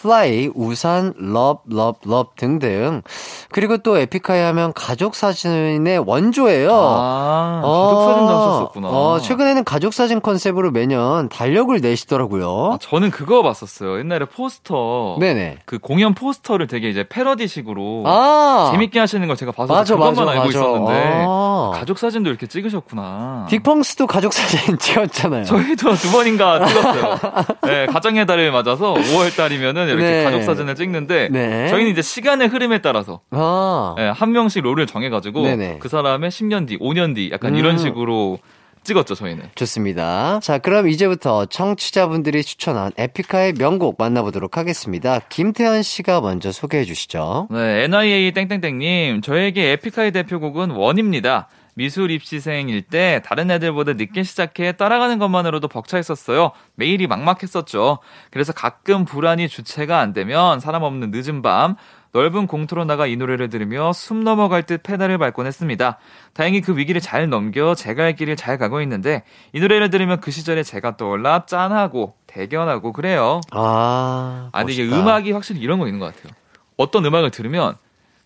[0.00, 3.02] Fly, 우산, Love, Love, Love 등등.
[3.50, 6.70] 그리고 또 에픽하이 하면 가족 사진의 원조예요.
[6.72, 8.88] 아, 가족 사진도 어, 하셨었구나.
[8.88, 12.72] 어, 최근에는 가족 사진 컨셉으로 매년 달력을 내시더라고요.
[12.74, 13.98] 아, 저는 그거 봤었어요.
[13.98, 15.16] 옛날에 포스터.
[15.18, 15.58] 네네.
[15.64, 18.68] 그 공연 포스터를 되게 이제 패러디식으로 아!
[18.72, 20.58] 재밌게 하시는 걸 제가 봐서 맞아, 그것만 맞아, 알고 맞아.
[20.58, 21.70] 있었는데 아.
[21.74, 23.46] 가족 사진도 이렇게 찍으셨구나.
[23.48, 25.44] 딕펑스도 가족 사진 찍었잖아요.
[25.44, 27.18] 저희도 두 번인가 찍었어요.
[27.62, 30.24] 네, 가정의 달을 맞아서 5월 달이면은 이렇게 네.
[30.24, 31.68] 가족 사진을 찍는데 네.
[31.68, 33.94] 저희는 이제 시간의 흐름에 따라서 아.
[33.96, 35.78] 네, 한 명씩 롤을 정해가지고 네네.
[35.80, 37.58] 그 사람의 10년 뒤, 5년 뒤 약간 음.
[37.58, 38.38] 이런 식으로
[38.86, 39.50] 찍었죠 저희는.
[39.56, 40.38] 좋습니다.
[40.42, 45.18] 자, 그럼 이제부터 청취자분들이 추천한 에픽하의 명곡 만나보도록 하겠습니다.
[45.28, 47.48] 김태현 씨가 먼저 소개해 주시죠.
[47.50, 51.48] 네, NIA 땡땡땡님, 저에게 에픽하이 대표곡은 원입니다.
[51.76, 56.52] 미술 입시생일 때 다른 애들보다 늦게 시작해 따라가는 것만으로도 벅차 있었어요.
[56.74, 57.98] 매일이 막막했었죠.
[58.30, 61.76] 그래서 가끔 불안이 주체가 안 되면 사람 없는 늦은 밤
[62.12, 65.98] 넓은 공터로 나가 이 노래를 들으며 숨 넘어갈 듯 페달을 밟곤 했습니다.
[66.32, 70.62] 다행히 그 위기를 잘 넘겨 제갈 길을 잘 가고 있는데 이 노래를 들으면 그 시절에
[70.62, 73.42] 제가 떠올라 짠하고 대견하고 그래요.
[73.50, 74.84] 아, 아니 이게.
[74.84, 76.32] 음악이 확실히 이런 거 있는 것 같아요.
[76.78, 77.74] 어떤 음악을 들으면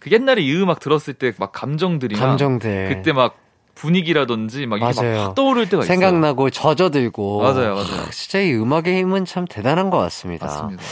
[0.01, 2.89] 그 옛날에 이 음악 들었을 때 막 감정들이나 감정들.
[2.89, 3.37] 그때 막
[3.75, 5.17] 분위기라든지 막 이게 맞아요.
[5.19, 5.87] 막확 떠오를 때가 있어요.
[5.95, 7.41] 생각나고 젖어들고.
[7.41, 8.03] 맞아요, 맞아요.
[8.07, 10.47] 아, 진짜 이 음악의 힘은 참 대단한 것 같습니다.
[10.47, 10.83] 맞습니다.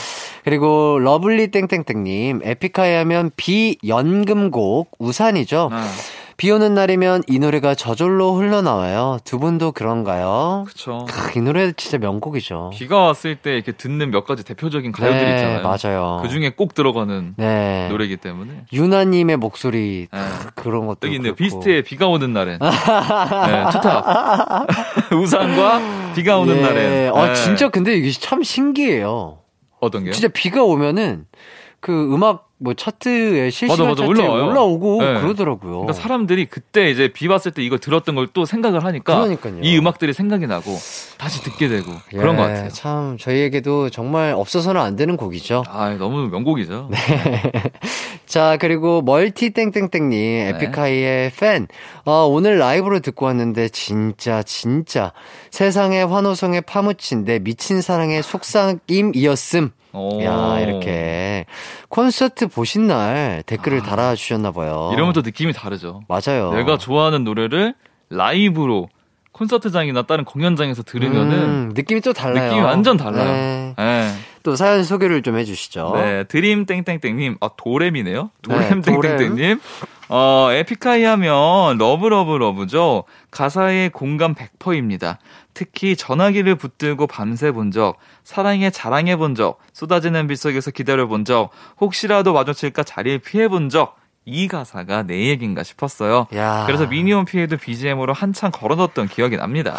[0.45, 5.69] 그리고 lovely 땡땡땡님, 에픽하이 하면 비 연금곡 우산이죠.
[5.73, 5.87] 아,
[6.39, 9.19] 비 오는 날이면 이 노래가 저절로 흘러나와요.
[9.25, 10.67] 두 분도 그런가요?
[10.69, 11.05] 그쵸.
[11.11, 12.71] 크, 이 노래 진짜 명곡이죠.
[12.73, 15.63] 비가 왔을 때 이렇게 듣는 몇 가지 대표적인 가요들이 네, 있잖아요.
[15.65, 16.21] 맞아요.
[16.23, 17.89] 그 중에 꼭 들어가는 네.
[17.91, 18.67] 노래이기 때문에.
[18.73, 20.19] 윤하님의 목소리 네.
[20.55, 21.35] 크, 그런 것도 여기 있네요.
[21.35, 22.61] 비스트의 비가 오는 날엔.
[22.63, 24.67] 네, 투톱.
[25.13, 26.61] 우산과 비가 오는 예.
[26.61, 27.17] 날엔.
[27.17, 27.35] 아 네.
[27.35, 29.41] 진짜 근데 이게 참 신기해요.
[29.81, 30.13] 어떤 게요?
[30.13, 31.27] 진짜 비가 오면은
[31.81, 34.03] 그 음악 뭐 차트에 실시간 맞아, 맞아.
[34.07, 34.47] 차트에 올라와요.
[34.51, 35.21] 올라오고 네.
[35.21, 35.71] 그러더라고요.
[35.73, 39.59] 그러니까 사람들이 그때 이제 비 왔을 때 이걸 들었던 걸 또 생각을 하니까 그러니까요.
[39.63, 40.77] 이 음악들이 생각이 나고
[41.19, 42.69] 다시 듣게 되고 그런 예, 것 같아요.
[42.71, 45.63] 참 저희에게도 정말 없어서는 안 되는 곡이죠.
[45.69, 46.89] 아, 너무 명곡이죠.
[46.93, 46.99] 네.
[48.27, 50.49] 자, 그리고 멀티 땡땡땡님, 네.
[50.51, 51.67] 에픽하이의 팬.
[52.05, 55.13] 어, 오늘 라이브로 듣고 왔는데, 진짜, 진짜,
[55.51, 59.71] 세상의 환호성에 파묻힌 내 미친 사랑의 속삭임이었음.
[59.99, 60.23] 오.
[60.23, 61.45] 야, 이렇게.
[61.89, 64.89] 콘서트 보신 날 댓글을 달아주셨나 봐요.
[64.91, 64.95] 아.
[64.95, 66.03] 이러면 또 느낌이 다르죠.
[66.09, 66.53] 맞아요.
[66.53, 67.75] 내가 좋아하는 노래를
[68.11, 68.89] 라이브로
[69.33, 72.45] 콘서트장이나 다른 공연장에서 들으면은 음, 느낌이 또 달라요.
[72.47, 73.25] 느낌이 완전 달라요.
[73.31, 73.75] 네.
[73.77, 74.09] 네.
[74.43, 75.93] 또 사연 소개를 좀 해주시죠.
[75.95, 78.31] 네, 드림 땡땡땡님, 아 도렘이네요.
[78.43, 78.93] 도렘 네.
[78.93, 79.61] 땡땡땡님.
[80.09, 83.05] 어, 에픽하이 하면 Love Love Love죠.
[83.31, 85.19] 가사에 공감 100%입니다.
[85.59, 91.25] 특히 전화기를 붙들고 밤새 본 적, 세상에 자랑해 본 적, 쏟아지는 비 속에서 기다려 본
[91.25, 96.29] 적, 혹시라도 마주칠까 자리를 피해 본 적, 이 가사가 내 얘긴가 싶었어요.
[96.37, 96.63] 야.
[96.67, 99.77] 그래서 미니홈피에도 BGM으로 한창 걸어뒀던 기억이 납니다.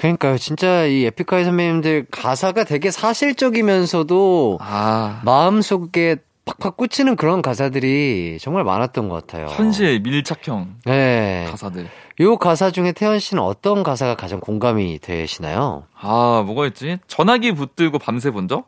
[0.00, 0.36] 그러니까요.
[0.36, 9.08] 진짜 이 에픽하이 선배님들 가사가 되게 사실적이면서도 아, 마음속에 팍팍 꽂히는 그런 가사들이 정말 많았던
[9.08, 9.46] 것 같아요.
[9.46, 11.46] 현실 밀착형 네.
[11.50, 11.88] 가사들.
[12.20, 15.84] 요 가사 중에 태연 씨는 어떤 가사가 가장 공감이 되시나요?
[15.98, 16.98] 아, 뭐가 있지?
[17.06, 18.66] 전화기 붙들고 밤새 본 적?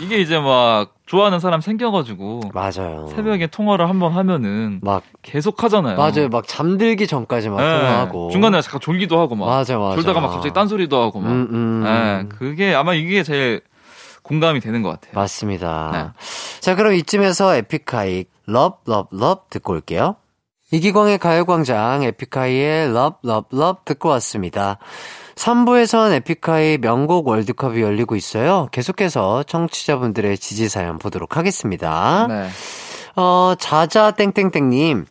[0.00, 3.06] 이게 이제 막 좋아하는 사람 생겨가지고 맞아요.
[3.14, 5.96] 새벽에 통화를 한번 하면은 막 계속 하잖아요.
[5.96, 6.28] 맞아요.
[6.28, 7.62] 막 잠들기 전까지 막 네.
[7.78, 9.94] 통화하고 중간에 잠깐 졸기도 하고 막 맞아 맞아.
[9.96, 11.30] 졸다가 막 갑자기 딴 소리도 하고 막.
[11.30, 11.82] 음, 음.
[11.84, 13.60] 네, 그게 아마 이게 제일
[14.22, 15.12] 공감이 되는 것 같아요.
[15.14, 15.90] 맞습니다.
[15.92, 16.60] 네.
[16.60, 20.16] 자, 그럼 이쯤에서 에픽하이 Love Love Love 듣고 올게요.
[20.72, 24.78] 이기광의 가요광장 에픽하이의 Love Love Love 듣고 왔습니다.
[25.34, 28.68] 3부에선 에픽하이 명곡 월드컵이 열리고 있어요.
[28.72, 32.26] 계속해서 청취자분들의 지지 사연 보도록 하겠습니다.
[32.28, 32.48] 네.
[33.16, 35.06] 어, 자자 땡땡땡님.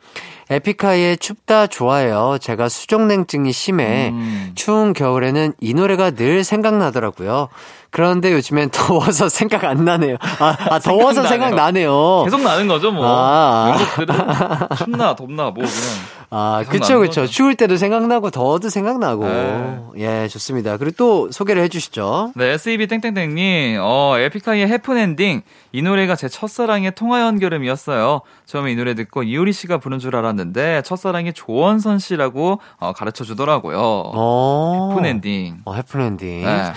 [0.49, 2.37] 에픽하이의 춥다 좋아요.
[2.39, 4.09] 제가 수족냉증이 심해.
[4.09, 4.51] 음.
[4.53, 7.47] 추운 겨울에는 이 노래가 늘 생각나더라고요.
[7.91, 10.15] 그런데 요즘엔 더워서 생각 안 나네요.
[10.39, 11.61] 아, 아 더워서 생각 나네요.
[11.61, 12.23] 생각나네요.
[12.23, 13.05] 계속 나는 거죠, 뭐.
[13.05, 13.77] 아.
[13.77, 16.21] 명곡들은 춥나 덥나 뭐 그냥.
[16.33, 17.21] 아, 그쵸, 그쵸.
[17.21, 17.27] 거죠.
[17.27, 19.25] 추울 때도 생각나고, 더워도 생각나고.
[19.25, 19.79] 네.
[19.97, 20.77] 예, 좋습니다.
[20.77, 22.31] 그리고 또 소개를 해주시죠.
[22.37, 25.41] 네, SEB 땡땡땡님, 어, 에픽하이의 해픈엔딩.
[25.73, 28.21] 이 노래가 제 첫사랑의 통화 연결음이었어요.
[28.45, 33.77] 처음에 이 노래 듣고 이효리 씨가 부른 줄 알았는데, 첫사랑이 조원선 씨라고 어, 가르쳐 주더라고요.
[33.81, 34.91] 어.
[34.93, 35.63] 해픈엔딩.
[35.65, 35.73] 어.
[35.75, 36.71] 네.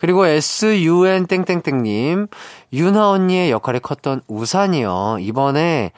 [0.00, 2.28] 그리고 SUN 땡땡땡님,
[2.72, 5.18] 윤하 언니의 역할이 컸던 우산이요.
[5.20, 5.92] 이번에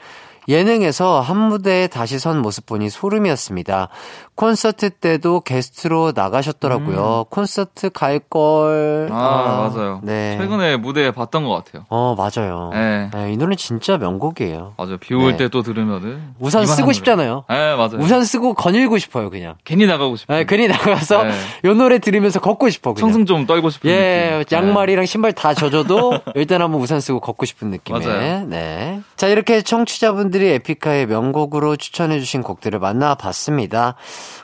[0.47, 3.89] 예능에서 한 무대에 다시 선 모습 보니 소름이었습니다.
[4.35, 7.25] 콘서트 때도 게스트로 나가셨더라고요.
[7.29, 9.07] 콘서트 갈걸.
[9.11, 9.15] 음.
[9.15, 9.99] 아, 맞아요.
[10.03, 10.37] 네.
[10.39, 11.85] 최근에 무대에 봤던 것 같아요.
[11.89, 12.71] 어, 맞아요.
[12.73, 13.09] 네.
[13.13, 14.73] 네, 이 노래 진짜 명곡이에요.
[14.77, 14.97] 맞아요.
[14.97, 15.37] 비올 네.
[15.37, 16.33] 때또 들으면은.
[16.39, 16.91] 우산 쓰고.
[16.91, 17.43] 싶잖아요.
[17.49, 17.97] 네, 맞아요.
[17.99, 19.55] 우산 쓰고 거닐고 싶어요, 그냥.
[19.63, 20.39] 괜히 나가고 싶어요.
[20.39, 21.31] 네, 괜히 나가서 네.
[21.65, 23.07] 요 노래 들으면서 걷고 싶어, 그냥.
[23.09, 24.57] 청승 좀 떨고 싶은 예, 느낌.
[24.57, 27.99] 양말이랑 신발 다 젖어도 일단 한번 우산 쓰고 걷고 싶은 느낌에.
[27.99, 28.45] 맞아요.
[28.47, 29.01] 네.
[29.15, 33.95] 자, 이렇게 청취자분들이 에픽하이의 명곡으로 추천해주신 곡들을 만나봤습니다.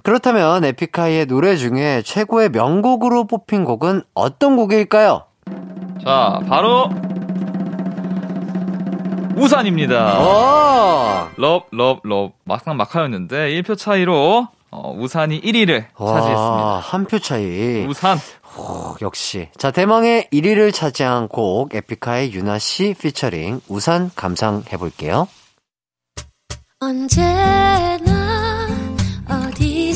[0.03, 5.25] 그렇다면 에픽하이의 노래 중에 최고의 명곡으로 뽑힌 곡은 어떤 곡일까요?
[5.45, 5.55] 네.
[6.03, 6.89] 자, 바로
[9.35, 10.19] 우산입니다.
[10.19, 11.29] 어!
[11.37, 12.33] 럽, 럽, 럽.
[12.43, 16.35] 막상 막하였는데 1표 차이로 어, 우산이 1위를 차지했습니다.
[16.37, 17.85] 와, 한표 차이.
[17.85, 18.17] 우산.
[18.57, 19.49] 오, 역시.
[19.57, 25.27] 자, 대망의 1위를 차지한 곡 에픽하이 유나 씨 피처링 우산 감상해 볼게요.
[26.79, 28.16] 언제나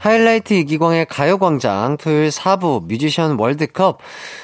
[0.00, 3.98] 하이라이트 이기광의 가요광장 토요일 4부 뮤지션 월드컵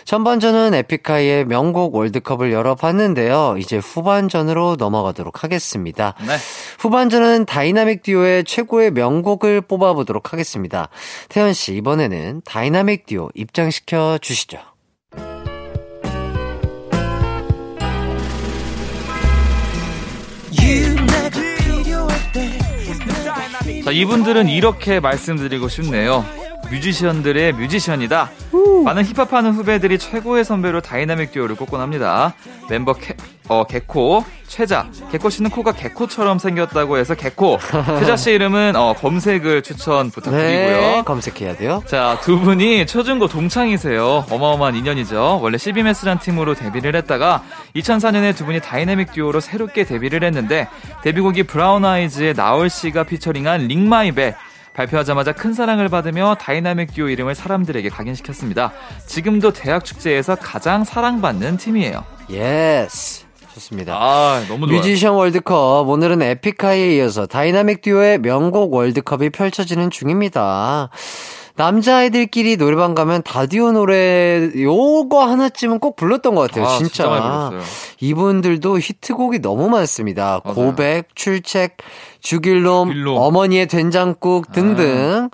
[0.05, 3.57] 전반전은 에픽하이의 명곡 월드컵을 열어봤는데요.
[3.59, 6.15] 이제 후반전으로 넘어가도록 하겠습니다.
[6.21, 6.37] 네.
[6.79, 10.91] 후반전은 다이나믹 듀오의 최고의 명곡을 뽑아보도록 하겠습니다.
[11.31, 14.76] 태연 씨 이번에는 다이나믹 듀오 입장시켜 주시죠.
[23.87, 26.25] 자, 이분들은 이렇게 말씀드리고 싶네요.
[26.71, 28.31] 뮤지션들의 뮤지션이다.
[28.85, 32.35] 많은 힙합하는 후배들이 최고의 선배로 다이나믹 듀오를 꼽곤 합니다.
[32.69, 33.15] 멤버 캐,
[33.49, 34.87] 어, 개코, 최자.
[35.11, 37.59] 개코 씨는 코가 개코처럼 생겼다고 해서 개코.
[37.99, 40.47] 최자 씨 이름은 어, 검색을 추천 부탁드리고요.
[40.47, 41.83] 네, 검색해야 돼요.
[41.87, 44.27] 자, 두 분이 초중고 동창이세요.
[44.31, 45.41] 어마어마한 인연이죠.
[45.43, 47.43] 원래 CB Mass란 팀으로 데뷔를 했다가
[47.77, 50.69] 2004년에 두 분이 다이내믹 듀오로 새롭게 데뷔를 했는데
[51.03, 54.35] 데뷔곡이 브라운 아이즈의 나얼 씨가 피처링한 Ring My Bell
[54.77, 58.73] 발표하자마자 큰 사랑을 받으며 다이나믹 듀오 이름을 사람들에게 각인시켰습니다.
[59.07, 62.05] 지금도 대학 축제에서 가장 사랑받는 팀이에요.
[62.31, 63.25] Yes.
[63.55, 63.97] 좋습니다.
[63.97, 64.79] 아, 너무 좋아요.
[64.79, 70.91] 뮤지션 월드컵 오늘은 에픽하이에 이어서 다이나믹 듀오의 명곡 월드컵이 펼쳐지는 중입니다.
[71.57, 76.67] 남자아이들끼리 노래방 가면 다듀 노래 요거 하나쯤은 꼭 불렀던 것 같아요.
[76.67, 77.05] 아, 진짜.
[77.05, 77.51] 진짜.
[78.01, 80.41] 이분들도 히트곡이 너무 많습니다.
[80.45, 80.55] 맞아요.
[80.55, 81.73] 고백, 출첵,
[82.21, 83.17] 죽일놈, 죽일놈.
[83.17, 85.31] 어머니의 된장국 등등.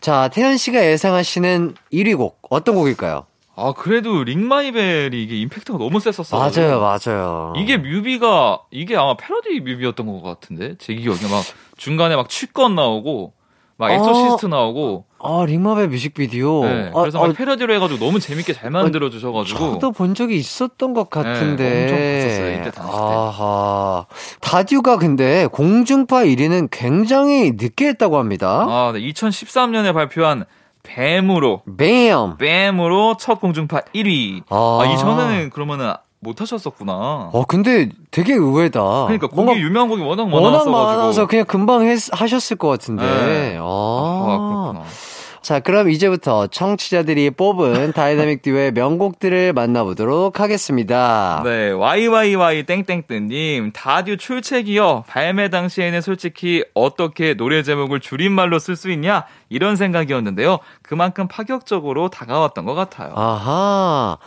[0.00, 3.26] 자, 태연 씨가 예상하시는 1위 곡 어떤 곡일까요?
[3.58, 6.38] 아, 그래도 Ring My Bell이 이게 임팩트가 너무 셌었어요.
[6.38, 7.54] 맞아요, 맞아요.
[7.56, 10.74] 이게 뮤비가, 이게 아마 패러디 뮤비였던 것 같은데?
[10.78, 11.42] 제 기억에 막
[11.78, 13.32] 중간에 막 취권 나오고,
[13.78, 16.64] 막 Exorcist 나오고, 아, Ring My Bell 뮤직비디오.
[16.64, 19.58] 네, 아, 그래서 아, 막 패러디로 해가지고 너무 재밌게 잘 만들어 주셔가지고.
[19.74, 21.68] 저도 본 적이 있었던 것 같은데.
[21.68, 22.98] 네, 엄청 봤었어요, 이때 당시 때.
[22.98, 24.06] 아하.
[24.40, 28.66] 다듀가 근데 공중파 1위는 굉장히 늦게 했다고 합니다.
[28.68, 30.44] 아, 네, 2013년에 발표한
[30.82, 32.36] BAAAM으로, BAAAM!
[32.38, 34.42] BAAAM으로 첫 공중파 1위.
[34.48, 34.80] 아.
[34.82, 35.92] 아, 이전에는 그러면은
[36.26, 37.30] 못 하셨었구나.
[37.32, 38.80] 어, 근데 되게 의외다.
[39.06, 40.70] 그러니까 뭔가 곡이 유명한 곡이 워낙 워낙 많았어가지고.
[40.72, 43.04] 많아서 그냥 금방 했, 하셨을 것 같은데.
[43.04, 43.56] 네.
[43.60, 43.62] 아.
[43.62, 44.82] 아, 그렇구나.
[45.42, 51.40] 자, 그럼 이제부터 청취자들이 뽑은 다이나믹 듀오의 명곡들을 만나보도록 하겠습니다.
[51.44, 55.04] 네, YYY 땡땡땡님, 다듀 출첵이요.
[55.06, 59.24] 발매 당시에는 솔직히 어떻게 노래 제목을 줄임말로 쓸 수 있냐?
[59.48, 60.58] 이런 생각이었는데요.
[60.82, 63.12] 그만큼 파격적으로 다가왔던 것 같아요.
[63.14, 64.18] 아하.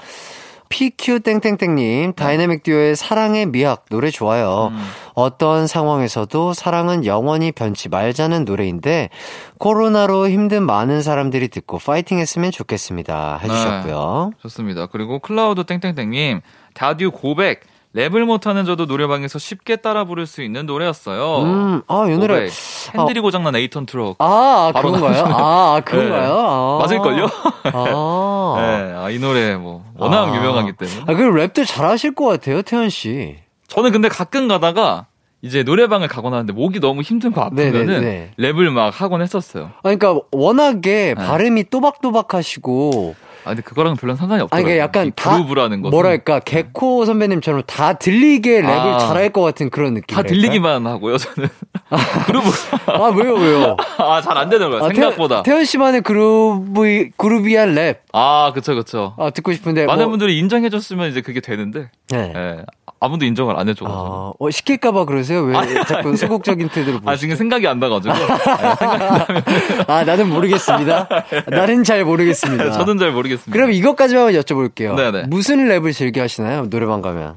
[0.69, 4.69] PQ 땡땡땡님, 다이나믹 듀오의 사랑의 미학 노래 좋아요.
[4.71, 4.79] 음.
[5.15, 9.09] 어떤 상황에서도 사랑은 영원히 변치 말자는 노래인데,
[9.57, 13.39] 코로나로 힘든 많은 사람들이 듣고 파이팅 했으면 좋겠습니다.
[13.43, 14.31] 해주셨고요.
[14.41, 14.85] 좋습니다.
[14.85, 16.41] 그리고 클라우드 땡땡땡님,
[16.75, 17.61] 다듀 고백.
[17.95, 21.41] 랩을 못하는 저도 노래방에서 쉽게 따라 부를 수 있는 노래였어요.
[21.41, 22.47] 음, 아, 이 노래.
[22.95, 24.17] 핸들이 고장난 eight톤 트럭.
[24.19, 25.23] 아, 바로 그런가요?
[25.25, 26.33] 아, 아, 그런가요?
[26.37, 26.77] 아.
[26.81, 27.27] 맞을걸요?
[27.73, 28.55] 아.
[28.61, 30.35] 네, 아, 이 노래 뭐, 워낙 아.
[30.35, 31.01] 유명하기 때문에.
[31.07, 33.37] 아, 그럼 랩도 잘하실 것 같아요, 태연 씨.
[33.67, 35.07] 저는 근데 가끔 가다가
[35.41, 38.31] 이제 노래방을 가거나 하는데 목이 너무 힘들고 아프면은 네네네.
[38.37, 39.71] 랩을 막 하곤 했었어요.
[39.77, 41.13] 아, 그러니까 워낙에 네.
[41.15, 43.15] 발음이 또박또박 하시고
[43.49, 44.63] 아 근데 그거랑 별로 상관이 아니 없더라고요.
[44.63, 48.97] 그러니까 약간 그루브라는 거 뭐랄까 개코 선배님처럼 다 들리게 랩을 아.
[48.99, 50.15] 잘할 것 같은 그런 느낌.
[50.15, 51.17] 다 들리기만 하고요.
[51.17, 51.49] 저는
[52.27, 52.49] 그루브
[52.85, 53.77] 아 왜요 왜요?
[53.97, 55.41] 아 잘 안 되는 거야 아, 생각보다.
[55.41, 58.01] 태연, 태연 씨만의 그루브 그루비한 랩.
[58.13, 59.15] 아 그쵸 그쵸.
[59.17, 62.33] 아 듣고 싶은데 많은 뭐, 분들이 인정해줬으면 이제 그게 되는데 네.
[62.35, 62.65] 예,
[62.99, 64.03] 아무도 인정을 안 해줘가지고.
[64.03, 65.41] 아, 어, 시킬까봐 그러세요?
[65.43, 65.53] 왜
[65.87, 67.19] 자꾸 소극적인 태도를 아 보시죠?
[67.21, 68.13] 지금 생각이 안 나가지고
[69.87, 71.07] 아, 나는 모르겠습니다.
[71.47, 72.71] 나는 잘 모르겠습니다.
[72.71, 73.38] 저는 잘 모르겠습니다.
[73.51, 74.95] 그럼 이것까지만 여쭤볼게요.
[74.95, 75.23] 네네.
[75.27, 76.69] 무슨 랩을 즐겨 하시나요?
[76.69, 77.35] 노래방 가면?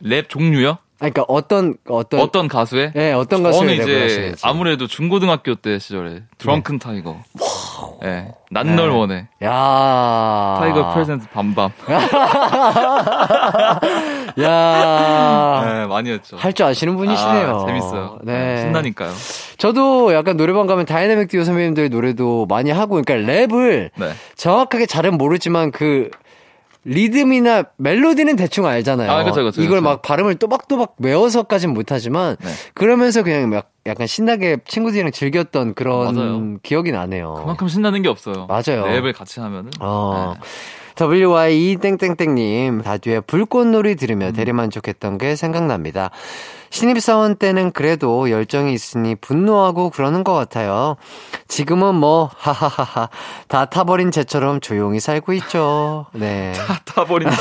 [0.00, 0.78] 랩 종류요?
[1.00, 2.92] 아, 그러니까 어떤 어떤 어떤 가수의?
[2.94, 4.34] 네, 어떤 저는 가수의 랩을 이제.
[4.42, 7.22] 아무래도 중고등학교 때 시절에 드렁큰 타이거.
[8.04, 8.28] 예.
[8.50, 8.94] 난 널 네.
[8.96, 9.26] 원해.
[9.42, 10.56] 야.
[10.60, 11.70] Tiger present bam bam.
[14.42, 15.64] 야.
[15.82, 16.36] 예, 많이 했죠.
[16.36, 17.62] 할 줄 아시는 분이시네요.
[17.62, 18.18] 아, 재밌어요.
[18.22, 18.60] 네.
[18.62, 19.10] 신나니까요.
[19.58, 24.12] 저도 약간 노래방 가면 다이나믹 듀오 선배님들 노래도 많이 하고, 그러니까 랩을 네.
[24.36, 26.10] 정확하게 잘은 모르지만 그
[26.84, 29.10] 리듬이나 멜로디는 대충 알잖아요.
[29.10, 29.82] 아, 그쵸, 그쵸, 이걸 그쵸.
[29.82, 32.50] 막 발음을 또박또박 외워서까진 못하지만 네.
[32.74, 36.56] 그러면서 그냥 막 약간 신나게 친구들이랑 즐겼던 그런 맞아요.
[36.62, 37.34] 기억이 나네요.
[37.34, 38.46] 그만큼 신나는 게 없어요.
[38.46, 38.84] 맞아요.
[38.84, 39.70] 랩을 같이 하면은.
[39.80, 40.34] 어.
[40.36, 40.40] 네.
[40.96, 43.96] WY 땡땡땡님 다뒤에 불꽃놀이 음.
[43.96, 46.10] 들으며 대리만족했던 게 생각납니다.
[46.74, 50.96] 신입사원 때는 그래도 열정이 있으니 분노하고 그러는 것 같아요.
[51.46, 53.10] 지금은 뭐 하하하하
[53.46, 56.06] 다 타버린 쟤처럼 조용히 살고 있죠.
[56.12, 56.50] 네.
[56.58, 57.34] 다 타버린 거.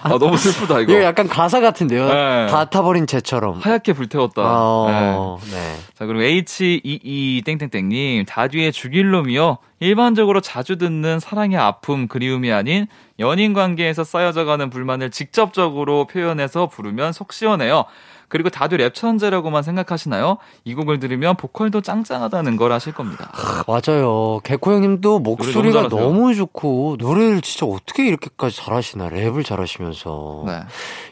[0.00, 0.92] 아, 너무 슬프다, 이거.
[0.92, 2.08] 이거 약간 가사 같은데요.
[2.08, 2.46] 네.
[2.46, 3.58] 다 타버린 쟤처럼.
[3.60, 4.40] 하얗게 불태웠다.
[4.40, 4.48] 네.
[4.48, 5.76] 어, 네.
[5.98, 9.58] 자, 그리고 H22 땡땡땡님, 다뒤의 죽일 놈이요.
[9.80, 12.86] 일반적으로 자주 듣는 사랑의 아픔, 그리움이 아닌
[13.20, 17.84] 연인 관계에서 쌓여져가는 불만을 직접적으로 표현해서 부르면 속 시원해요.
[18.30, 20.38] 그리고 다들 랩 천재라고만 생각하시나요?
[20.64, 23.28] 이 곡을 들으면 보컬도 짱짱하다는 걸 아실 겁니다.
[23.66, 24.38] 맞아요.
[24.44, 30.44] 개코 형님도 목소리가 너무 좋고 노래를 진짜 어떻게 이렇게까지 잘하시나 랩을 잘하시면서.
[30.46, 30.60] 네.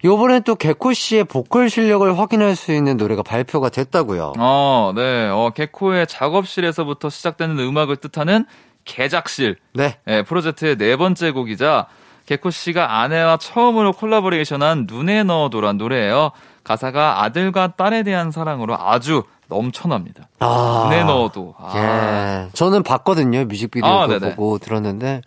[0.05, 4.35] 요번에 또 개코 씨의 보컬 실력을 확인할 수 있는 노래가 발표가 됐다고요.
[4.39, 5.29] 어, 네.
[5.29, 8.47] 어, 개코의 작업실에서부터 시작되는 음악을 뜻하는
[8.89, 9.57] 개작실.
[9.75, 9.99] 네.
[10.09, 11.87] 예, 프로젝트의 네 번째 곡이자
[12.27, 16.33] 개코 씨가 아내와 처음으로 콜라보레이션한 눈에 넣어도란 노래예요.
[16.65, 20.29] 가사가 아들과 딸에 대한 사랑으로 아주 넘쳐납니다.
[20.41, 20.83] 아.
[20.85, 21.55] 눈에 넣어도.
[21.59, 22.51] 아, 예.
[22.53, 23.45] 저는 봤거든요.
[23.45, 24.07] 뮤직비디오 아.
[24.37, 25.23] 보고 들었는데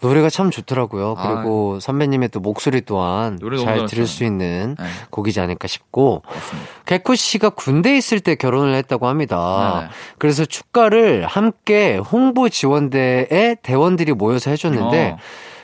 [0.00, 1.16] 노래가 참 좋더라고요.
[1.16, 3.86] 그리고 선배님의 또 목소리 또한 잘.
[3.86, 4.86] 들을 수 있는 네.
[5.10, 6.70] 곡이지 않을까 싶고 맞습니다.
[6.86, 9.78] 개코 씨가 군대 에 있을 때 결혼을 했다고 합니다.
[9.80, 9.90] 네네.
[10.18, 15.18] 그래서 축가를 함께 홍보 지원대에 대원들이 모여서 해줬는데 어.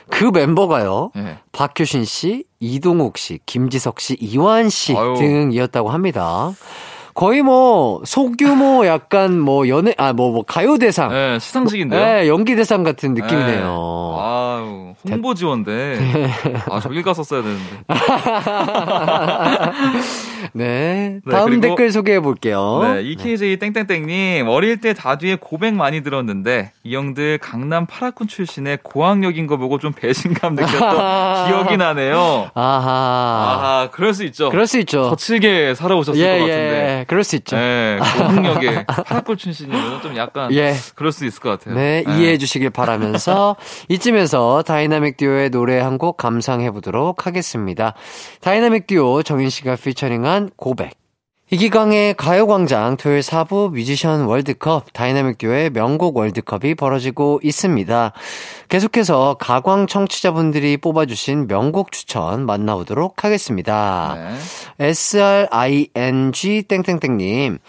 [0.09, 1.11] 그 멤버가요.
[1.17, 1.37] 예.
[1.51, 5.15] 박효신 씨, 이동욱 씨, 김지석 씨, 이완 씨 아유.
[5.17, 6.51] 등이었다고 합니다.
[7.15, 11.09] 거의 뭐 소규모 약간 뭐 연예 아뭐뭐 가요 대상.
[11.11, 12.05] 네, 시상식인데요.
[12.05, 14.15] 네, 연기 대상 같은 느낌이네요.
[14.17, 14.21] 네.
[14.21, 15.97] 아유, 홍보 지원대.
[16.69, 17.63] 아, 저길 가서 써야 되는데.
[20.53, 21.19] 네.
[21.25, 22.81] 네, 다음 그리고- 댓글 소개해 볼게요.
[22.83, 29.47] 네, EKJ 땡땡땡님 어릴 때 다뒤에 고백 많이 들었는데 이 형들 강남 파라군 출신의 고학력인
[29.47, 30.65] 거 보고 좀 배신감 느꼈던
[31.47, 32.49] 기억이 나네요.
[32.53, 33.85] 아하.
[33.85, 34.49] 아, 그럴 수 있죠.
[34.49, 35.09] 그럴 수 있죠.
[35.09, 36.99] 거칠게 살아오셨을 예, 것 같은데.
[36.99, 37.04] 예.
[37.07, 37.55] 그럴 수 있죠.
[37.55, 40.75] 네, 고학력에 파라군 출신이면 좀 약간 예.
[40.95, 41.75] 그럴 수 있을 것 같아요.
[41.75, 43.55] 네, 이해해 주시길 바라면서
[43.89, 47.93] 이쯤에서 다이나믹 듀오의 노래 한 곡 감상해 보도록 하겠습니다.
[48.41, 50.91] 다이나믹 듀오 정인 씨가 피처링한 고백.
[51.55, 58.11] 이기광의 가요광장 토요일 4부 뮤지션 월드컵 다이나믹 듀오의 명곡 월드컵이 벌어지고 있습니다.
[58.67, 64.17] 계속해서 가광 청취자분들이 뽑아주신 명곡 추천 만나보도록 하겠습니다.
[64.17, 64.87] 네.
[64.87, 67.59] SRING 땡땡땡님.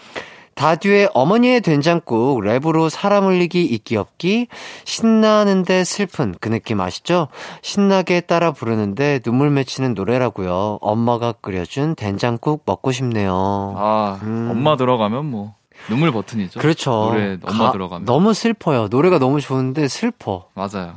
[0.57, 4.47] 다듀의 어머니의 된장국 랩으로 사람 울리기 있기 없기
[4.85, 7.27] 신나는데 슬픈 그 느낌 아시죠?
[7.61, 10.79] 신나게 따라 부르는데 눈물 맺히는 노래라고요.
[10.81, 13.75] 엄마가 끓여준 된장국 먹고 싶네요.
[13.77, 14.47] 아, 음.
[14.51, 15.53] 엄마 들어가면 뭐
[15.89, 16.59] 눈물 버튼이죠.
[16.59, 16.89] 그렇죠.
[17.13, 18.05] 노래 엄마 가- 들어가면.
[18.05, 18.87] 너무 슬퍼요.
[18.89, 20.47] 노래가 너무 좋은데 슬퍼.
[20.55, 20.95] 맞아요.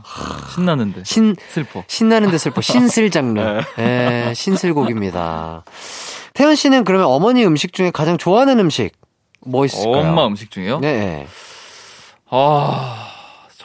[0.54, 1.02] 신나는데.
[1.04, 1.84] 신 슬퍼.
[1.86, 2.62] 신나는데 슬퍼.
[2.62, 3.40] 신슬 장르.
[3.78, 5.64] 예, 신슬곡입니다.
[6.32, 8.92] 태연 씨는 그러면 어머니 음식 중에 가장 좋아하는 음식
[9.47, 10.09] 뭐 있을까요?
[10.11, 10.80] 엄마 음식 중에요?
[10.80, 11.26] 네.
[12.28, 13.09] 아,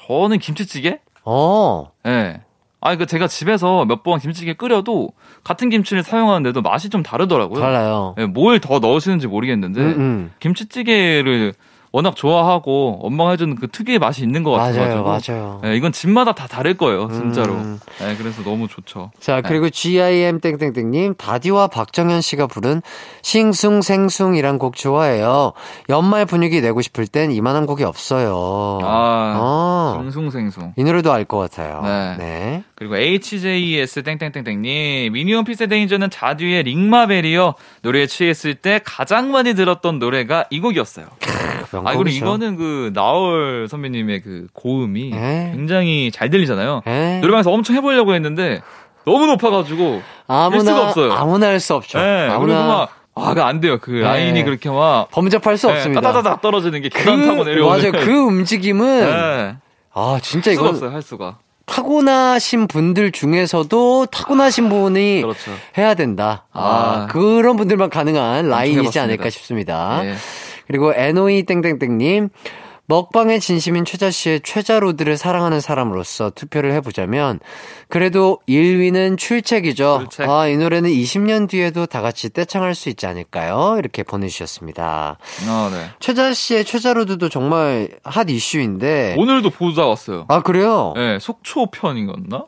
[0.08, 1.00] 저는 김치찌개?
[1.24, 1.92] 어.
[2.06, 2.10] 예.
[2.10, 2.42] 네.
[2.82, 5.10] 아, 그 제가 집에서 몇 번 김치찌개 끓여도
[5.44, 7.60] 같은 김치를 사용하는데도 맛이 좀 다르더라고요.
[7.60, 8.14] 달라요.
[8.20, 10.32] 예, 뭘더 넣으시는지 모르겠는데 음, 음.
[10.40, 11.54] 김치찌개를
[11.96, 15.62] 워낙 좋아하고 엄마가 해주는 그 특유의 맛이 있는 것 맞아요, 같아가지고 맞아요.
[15.64, 17.54] 예, 이건 집마다 다 다를 거예요, 진짜로.
[17.54, 17.80] 음.
[18.02, 19.12] 예, 그래서 너무 좋죠.
[19.22, 22.82] 자, 그리고 GIM 땡땡땡님, 다디와 박정현 씨가 부른
[23.22, 25.54] 싱숭생숭이란 곡 좋아해요.
[25.88, 28.80] 연말 분위기 내고 싶을 땐 이만한 곡이 없어요.
[28.84, 30.00] 아, 어.
[30.02, 30.74] 숭숭생숭.
[30.76, 31.82] 이 노래도 알 것 같아요.
[32.20, 32.64] 네.
[32.78, 32.88] 네.
[32.88, 40.60] 그리고 HJS 땡땡땡땡님 미니홈피스 데인저는 자듀의 링마벨이요 노래에 취했을 때 가장 많이 들었던 노래가 이
[40.60, 41.06] 곡이었어요.
[41.72, 42.10] 아 그리고.
[42.10, 45.52] 이거는 그 나얼 선배님의 그 고음이 네.
[45.56, 46.82] 굉장히 잘 들리잖아요.
[46.86, 47.20] 네.
[47.22, 48.62] 노래방에서 엄청 해보려고 했는데
[49.06, 51.14] 너무 높아가지고 아무나, 일 수가 없어요.
[51.14, 51.98] 아무나 할 수 없죠.
[52.00, 53.78] 네, 아무나 막 아, 그안 돼요.
[53.80, 56.02] 그 라인이 그렇게 막 범접할 수 네, 없습니다.
[56.02, 58.06] 따다다닥 떨어지는 게 계단 타고 그, 내려오는 맞아요.
[58.06, 59.56] 그 움직임은, 네.
[59.94, 60.92] 아, 진짜 할 없어요.
[60.92, 61.38] 할 수가.
[61.66, 65.52] 타고나신 분들 중에서도 타고나신 분이 그렇죠.
[65.78, 66.46] 해야 된다.
[66.52, 67.08] 아, 아.
[67.08, 69.00] 그런 분들만 가능한 라인이지.
[69.00, 70.02] 않을까 싶습니다.
[70.06, 70.16] 예.
[70.68, 72.30] 그리고 NOE 땡땡땡님
[72.88, 77.40] 먹방의 진심인 최자 씨의 최자로드를 사랑하는 사람으로서 투표를 해보자면
[77.88, 80.08] 그래도 1위는 출첵이죠.
[80.10, 80.30] 출첵.
[80.30, 83.76] 아, 이 노래는 20년 뒤에도 다 같이 떼창할 수 있지 않을까요?
[83.80, 85.18] 이렇게 보내주셨습니다.
[85.48, 85.90] 아, 네.
[86.00, 89.16] 최자 씨의 최자로드도 정말 핫 이슈인데.
[89.18, 90.26] 오늘도 보다 왔어요.
[90.28, 90.94] 아, 그래요?
[90.96, 92.46] 네, 속초 편인가?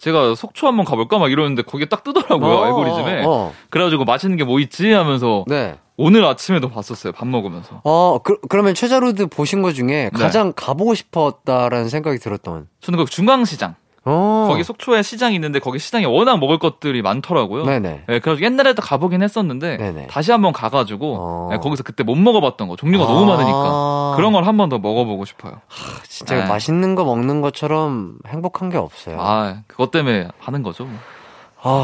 [0.00, 3.24] 제가 속초 한번 가볼까 막 이러는데 거기에 딱 뜨더라고요 어, 알고리즘에.
[3.24, 3.52] 어, 어.
[3.70, 5.76] 그래가지고 맛있는 게 뭐 있지 하면서 네.
[5.96, 7.82] 오늘 아침에도 봤었어요 밥 먹으면서.
[7.84, 10.10] 어, 그, 그러면 최자로드 보신 것 중에 네.
[10.12, 12.66] 가장 가보고 싶었다라는 생각이 들었던.
[12.80, 13.74] 저는 그 중앙시장
[14.04, 14.46] 어.
[14.48, 17.64] 거기 속초에 시장이 있는데 거기 시장에 워낙 먹을 것들이 많더라고요.
[17.66, 18.04] 네네.
[18.08, 20.06] 네, 그래서 옛날에도 가보긴 했었는데 네네.
[20.06, 21.48] 다시 한번 가가지고 어.
[21.50, 23.36] 네, 거기서 그때 못 먹어봤던 거 종류가 너무 아.
[23.36, 25.60] 많으니까 그런 걸 한 번 더 먹어보고 싶어요.
[26.08, 26.46] 진짜 네.
[26.46, 29.20] 맛있는 거 먹는 것처럼 행복한 게 없어요.
[29.20, 30.84] 아, 아 그것 때문에 하는 거죠.
[30.84, 30.98] 뭐.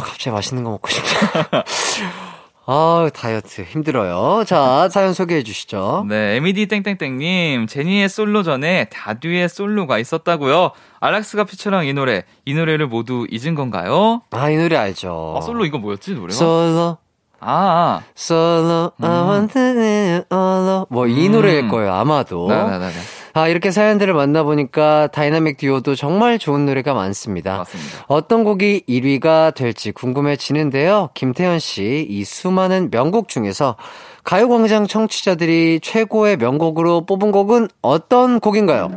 [0.01, 1.65] 갑자기 맛있는 거 먹고 싶다.
[2.69, 4.43] 아, 다이어트 힘들어요.
[4.45, 6.05] 자, 사연 소개해 주시죠.
[6.09, 10.73] 네, MED 땡땡땡님, 제니의 솔로 전에 다듀의 솔로가 있었다고요.
[10.99, 14.23] 알렉스가 피처링한 이 노래, 이 노래를 모두 잊은 건가요?
[14.33, 15.37] 아, 이 노래 알죠.
[15.39, 16.33] 아, 솔로 이거 뭐였지 노래가?
[16.33, 16.97] 솔로,
[17.39, 20.87] 아, 솔로, I want it all.
[20.89, 21.33] 뭐, 이 음.
[21.33, 22.51] 노래일 거예요, 아마도.
[22.51, 22.93] 아, 네네네,
[23.37, 27.59] 아, 이렇게 사연들을 만나보니까 다이나믹 듀오도 정말 좋은 노래가 많습니다.
[27.59, 28.05] 맞습니다.
[28.07, 31.11] 어떤 곡이 1위가 될지 궁금해지는데요.
[31.13, 33.77] 김태현 씨, 이 수많은 명곡 중에서
[34.25, 38.91] 가요광장 청취자들이 최고의 명곡으로 뽑은 곡은 어떤 곡인가요?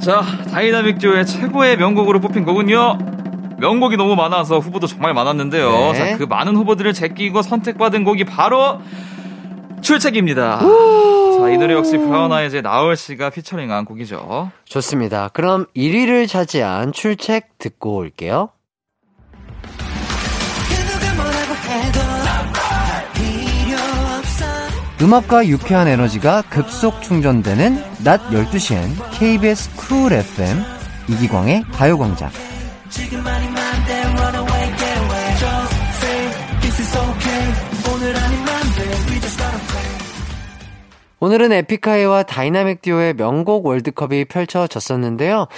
[0.00, 0.22] 자,
[0.52, 2.98] 다이나믹 듀오의 최고의 명곡으로 뽑힌 곡은요.
[3.58, 5.68] 명곡이 너무 많아서 후보도 정말 많았는데요.
[5.70, 5.94] 네.
[5.94, 8.78] 자, 그 많은 후보들을 제끼고 선택받은 곡이 바로
[9.82, 10.60] 출첵입니다.
[10.60, 14.50] 자, 이 노래 역시 브라운 아이즈의 나얼 씨가 피처링한 곡이죠.
[14.64, 15.28] 좋습니다.
[15.32, 18.50] 그럼 1위를 차지한 출첵 듣고 올게요.
[25.02, 30.62] 음악과 유쾌한 에너지가 급속 충전되는 낮 12시엔 KBS 쿨 FM
[31.08, 32.30] 이기광의 가요광장.
[41.22, 45.48] 오늘은 에픽하이와 다이나믹 듀오의 명곡 월드컵이 펼쳐졌었는데요.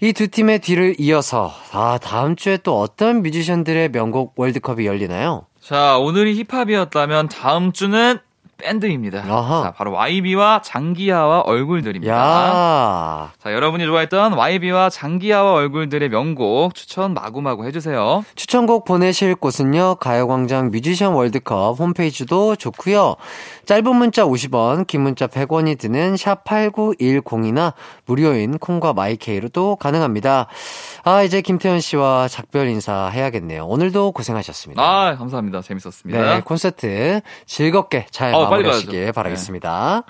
[0.00, 5.46] 이 두 팀의 뒤를 이어서 아, 다음 주에 또 어떤 뮤지션들의 명곡 월드컵이 열리나요?
[5.60, 8.18] 자, 오늘이 힙합이었다면 다음 주는
[8.58, 9.22] 밴드입니다.
[9.26, 9.62] 아하.
[9.62, 12.12] 자, 바로 YB와 장기하와 얼굴들입니다.
[12.12, 13.32] 야.
[13.38, 18.24] 자, 여러분이 좋아했던 YB와 장기하와 얼굴들의 명곡 추천 마구마구 해주세요.
[18.34, 19.96] 추천곡 보내실 곳은요.
[19.96, 23.14] 가요광장 뮤지션 월드컵 홈페이지도 좋고요.
[23.66, 27.74] 짧은 문자 50원, 긴 문자 100원이 드는 샵 8910이나
[28.06, 30.48] 무료인 콩과 마이케이로도 가능합니다.
[31.08, 33.66] 아, 이제 김태현 씨와 작별 인사 해야겠네요.
[33.66, 34.82] 오늘도 고생하셨습니다.
[34.82, 35.62] 아, 감사합니다.
[35.62, 36.34] 재밌었습니다.
[36.34, 39.12] 네, 콘서트 즐겁게 잘 어, 마무리하시길 가야죠.
[39.12, 40.02] 바라겠습니다.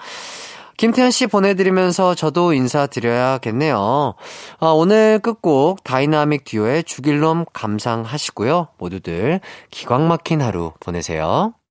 [0.77, 4.15] 김태현 씨 보내드리면서 저도 인사드려야겠네요.
[4.59, 8.69] 아, 오늘 끝곡 다이나믹 듀오의 죽일놈 감상하시고요.
[8.79, 9.41] 모두들
[9.71, 11.55] 기광 막힌 하루 보내세요.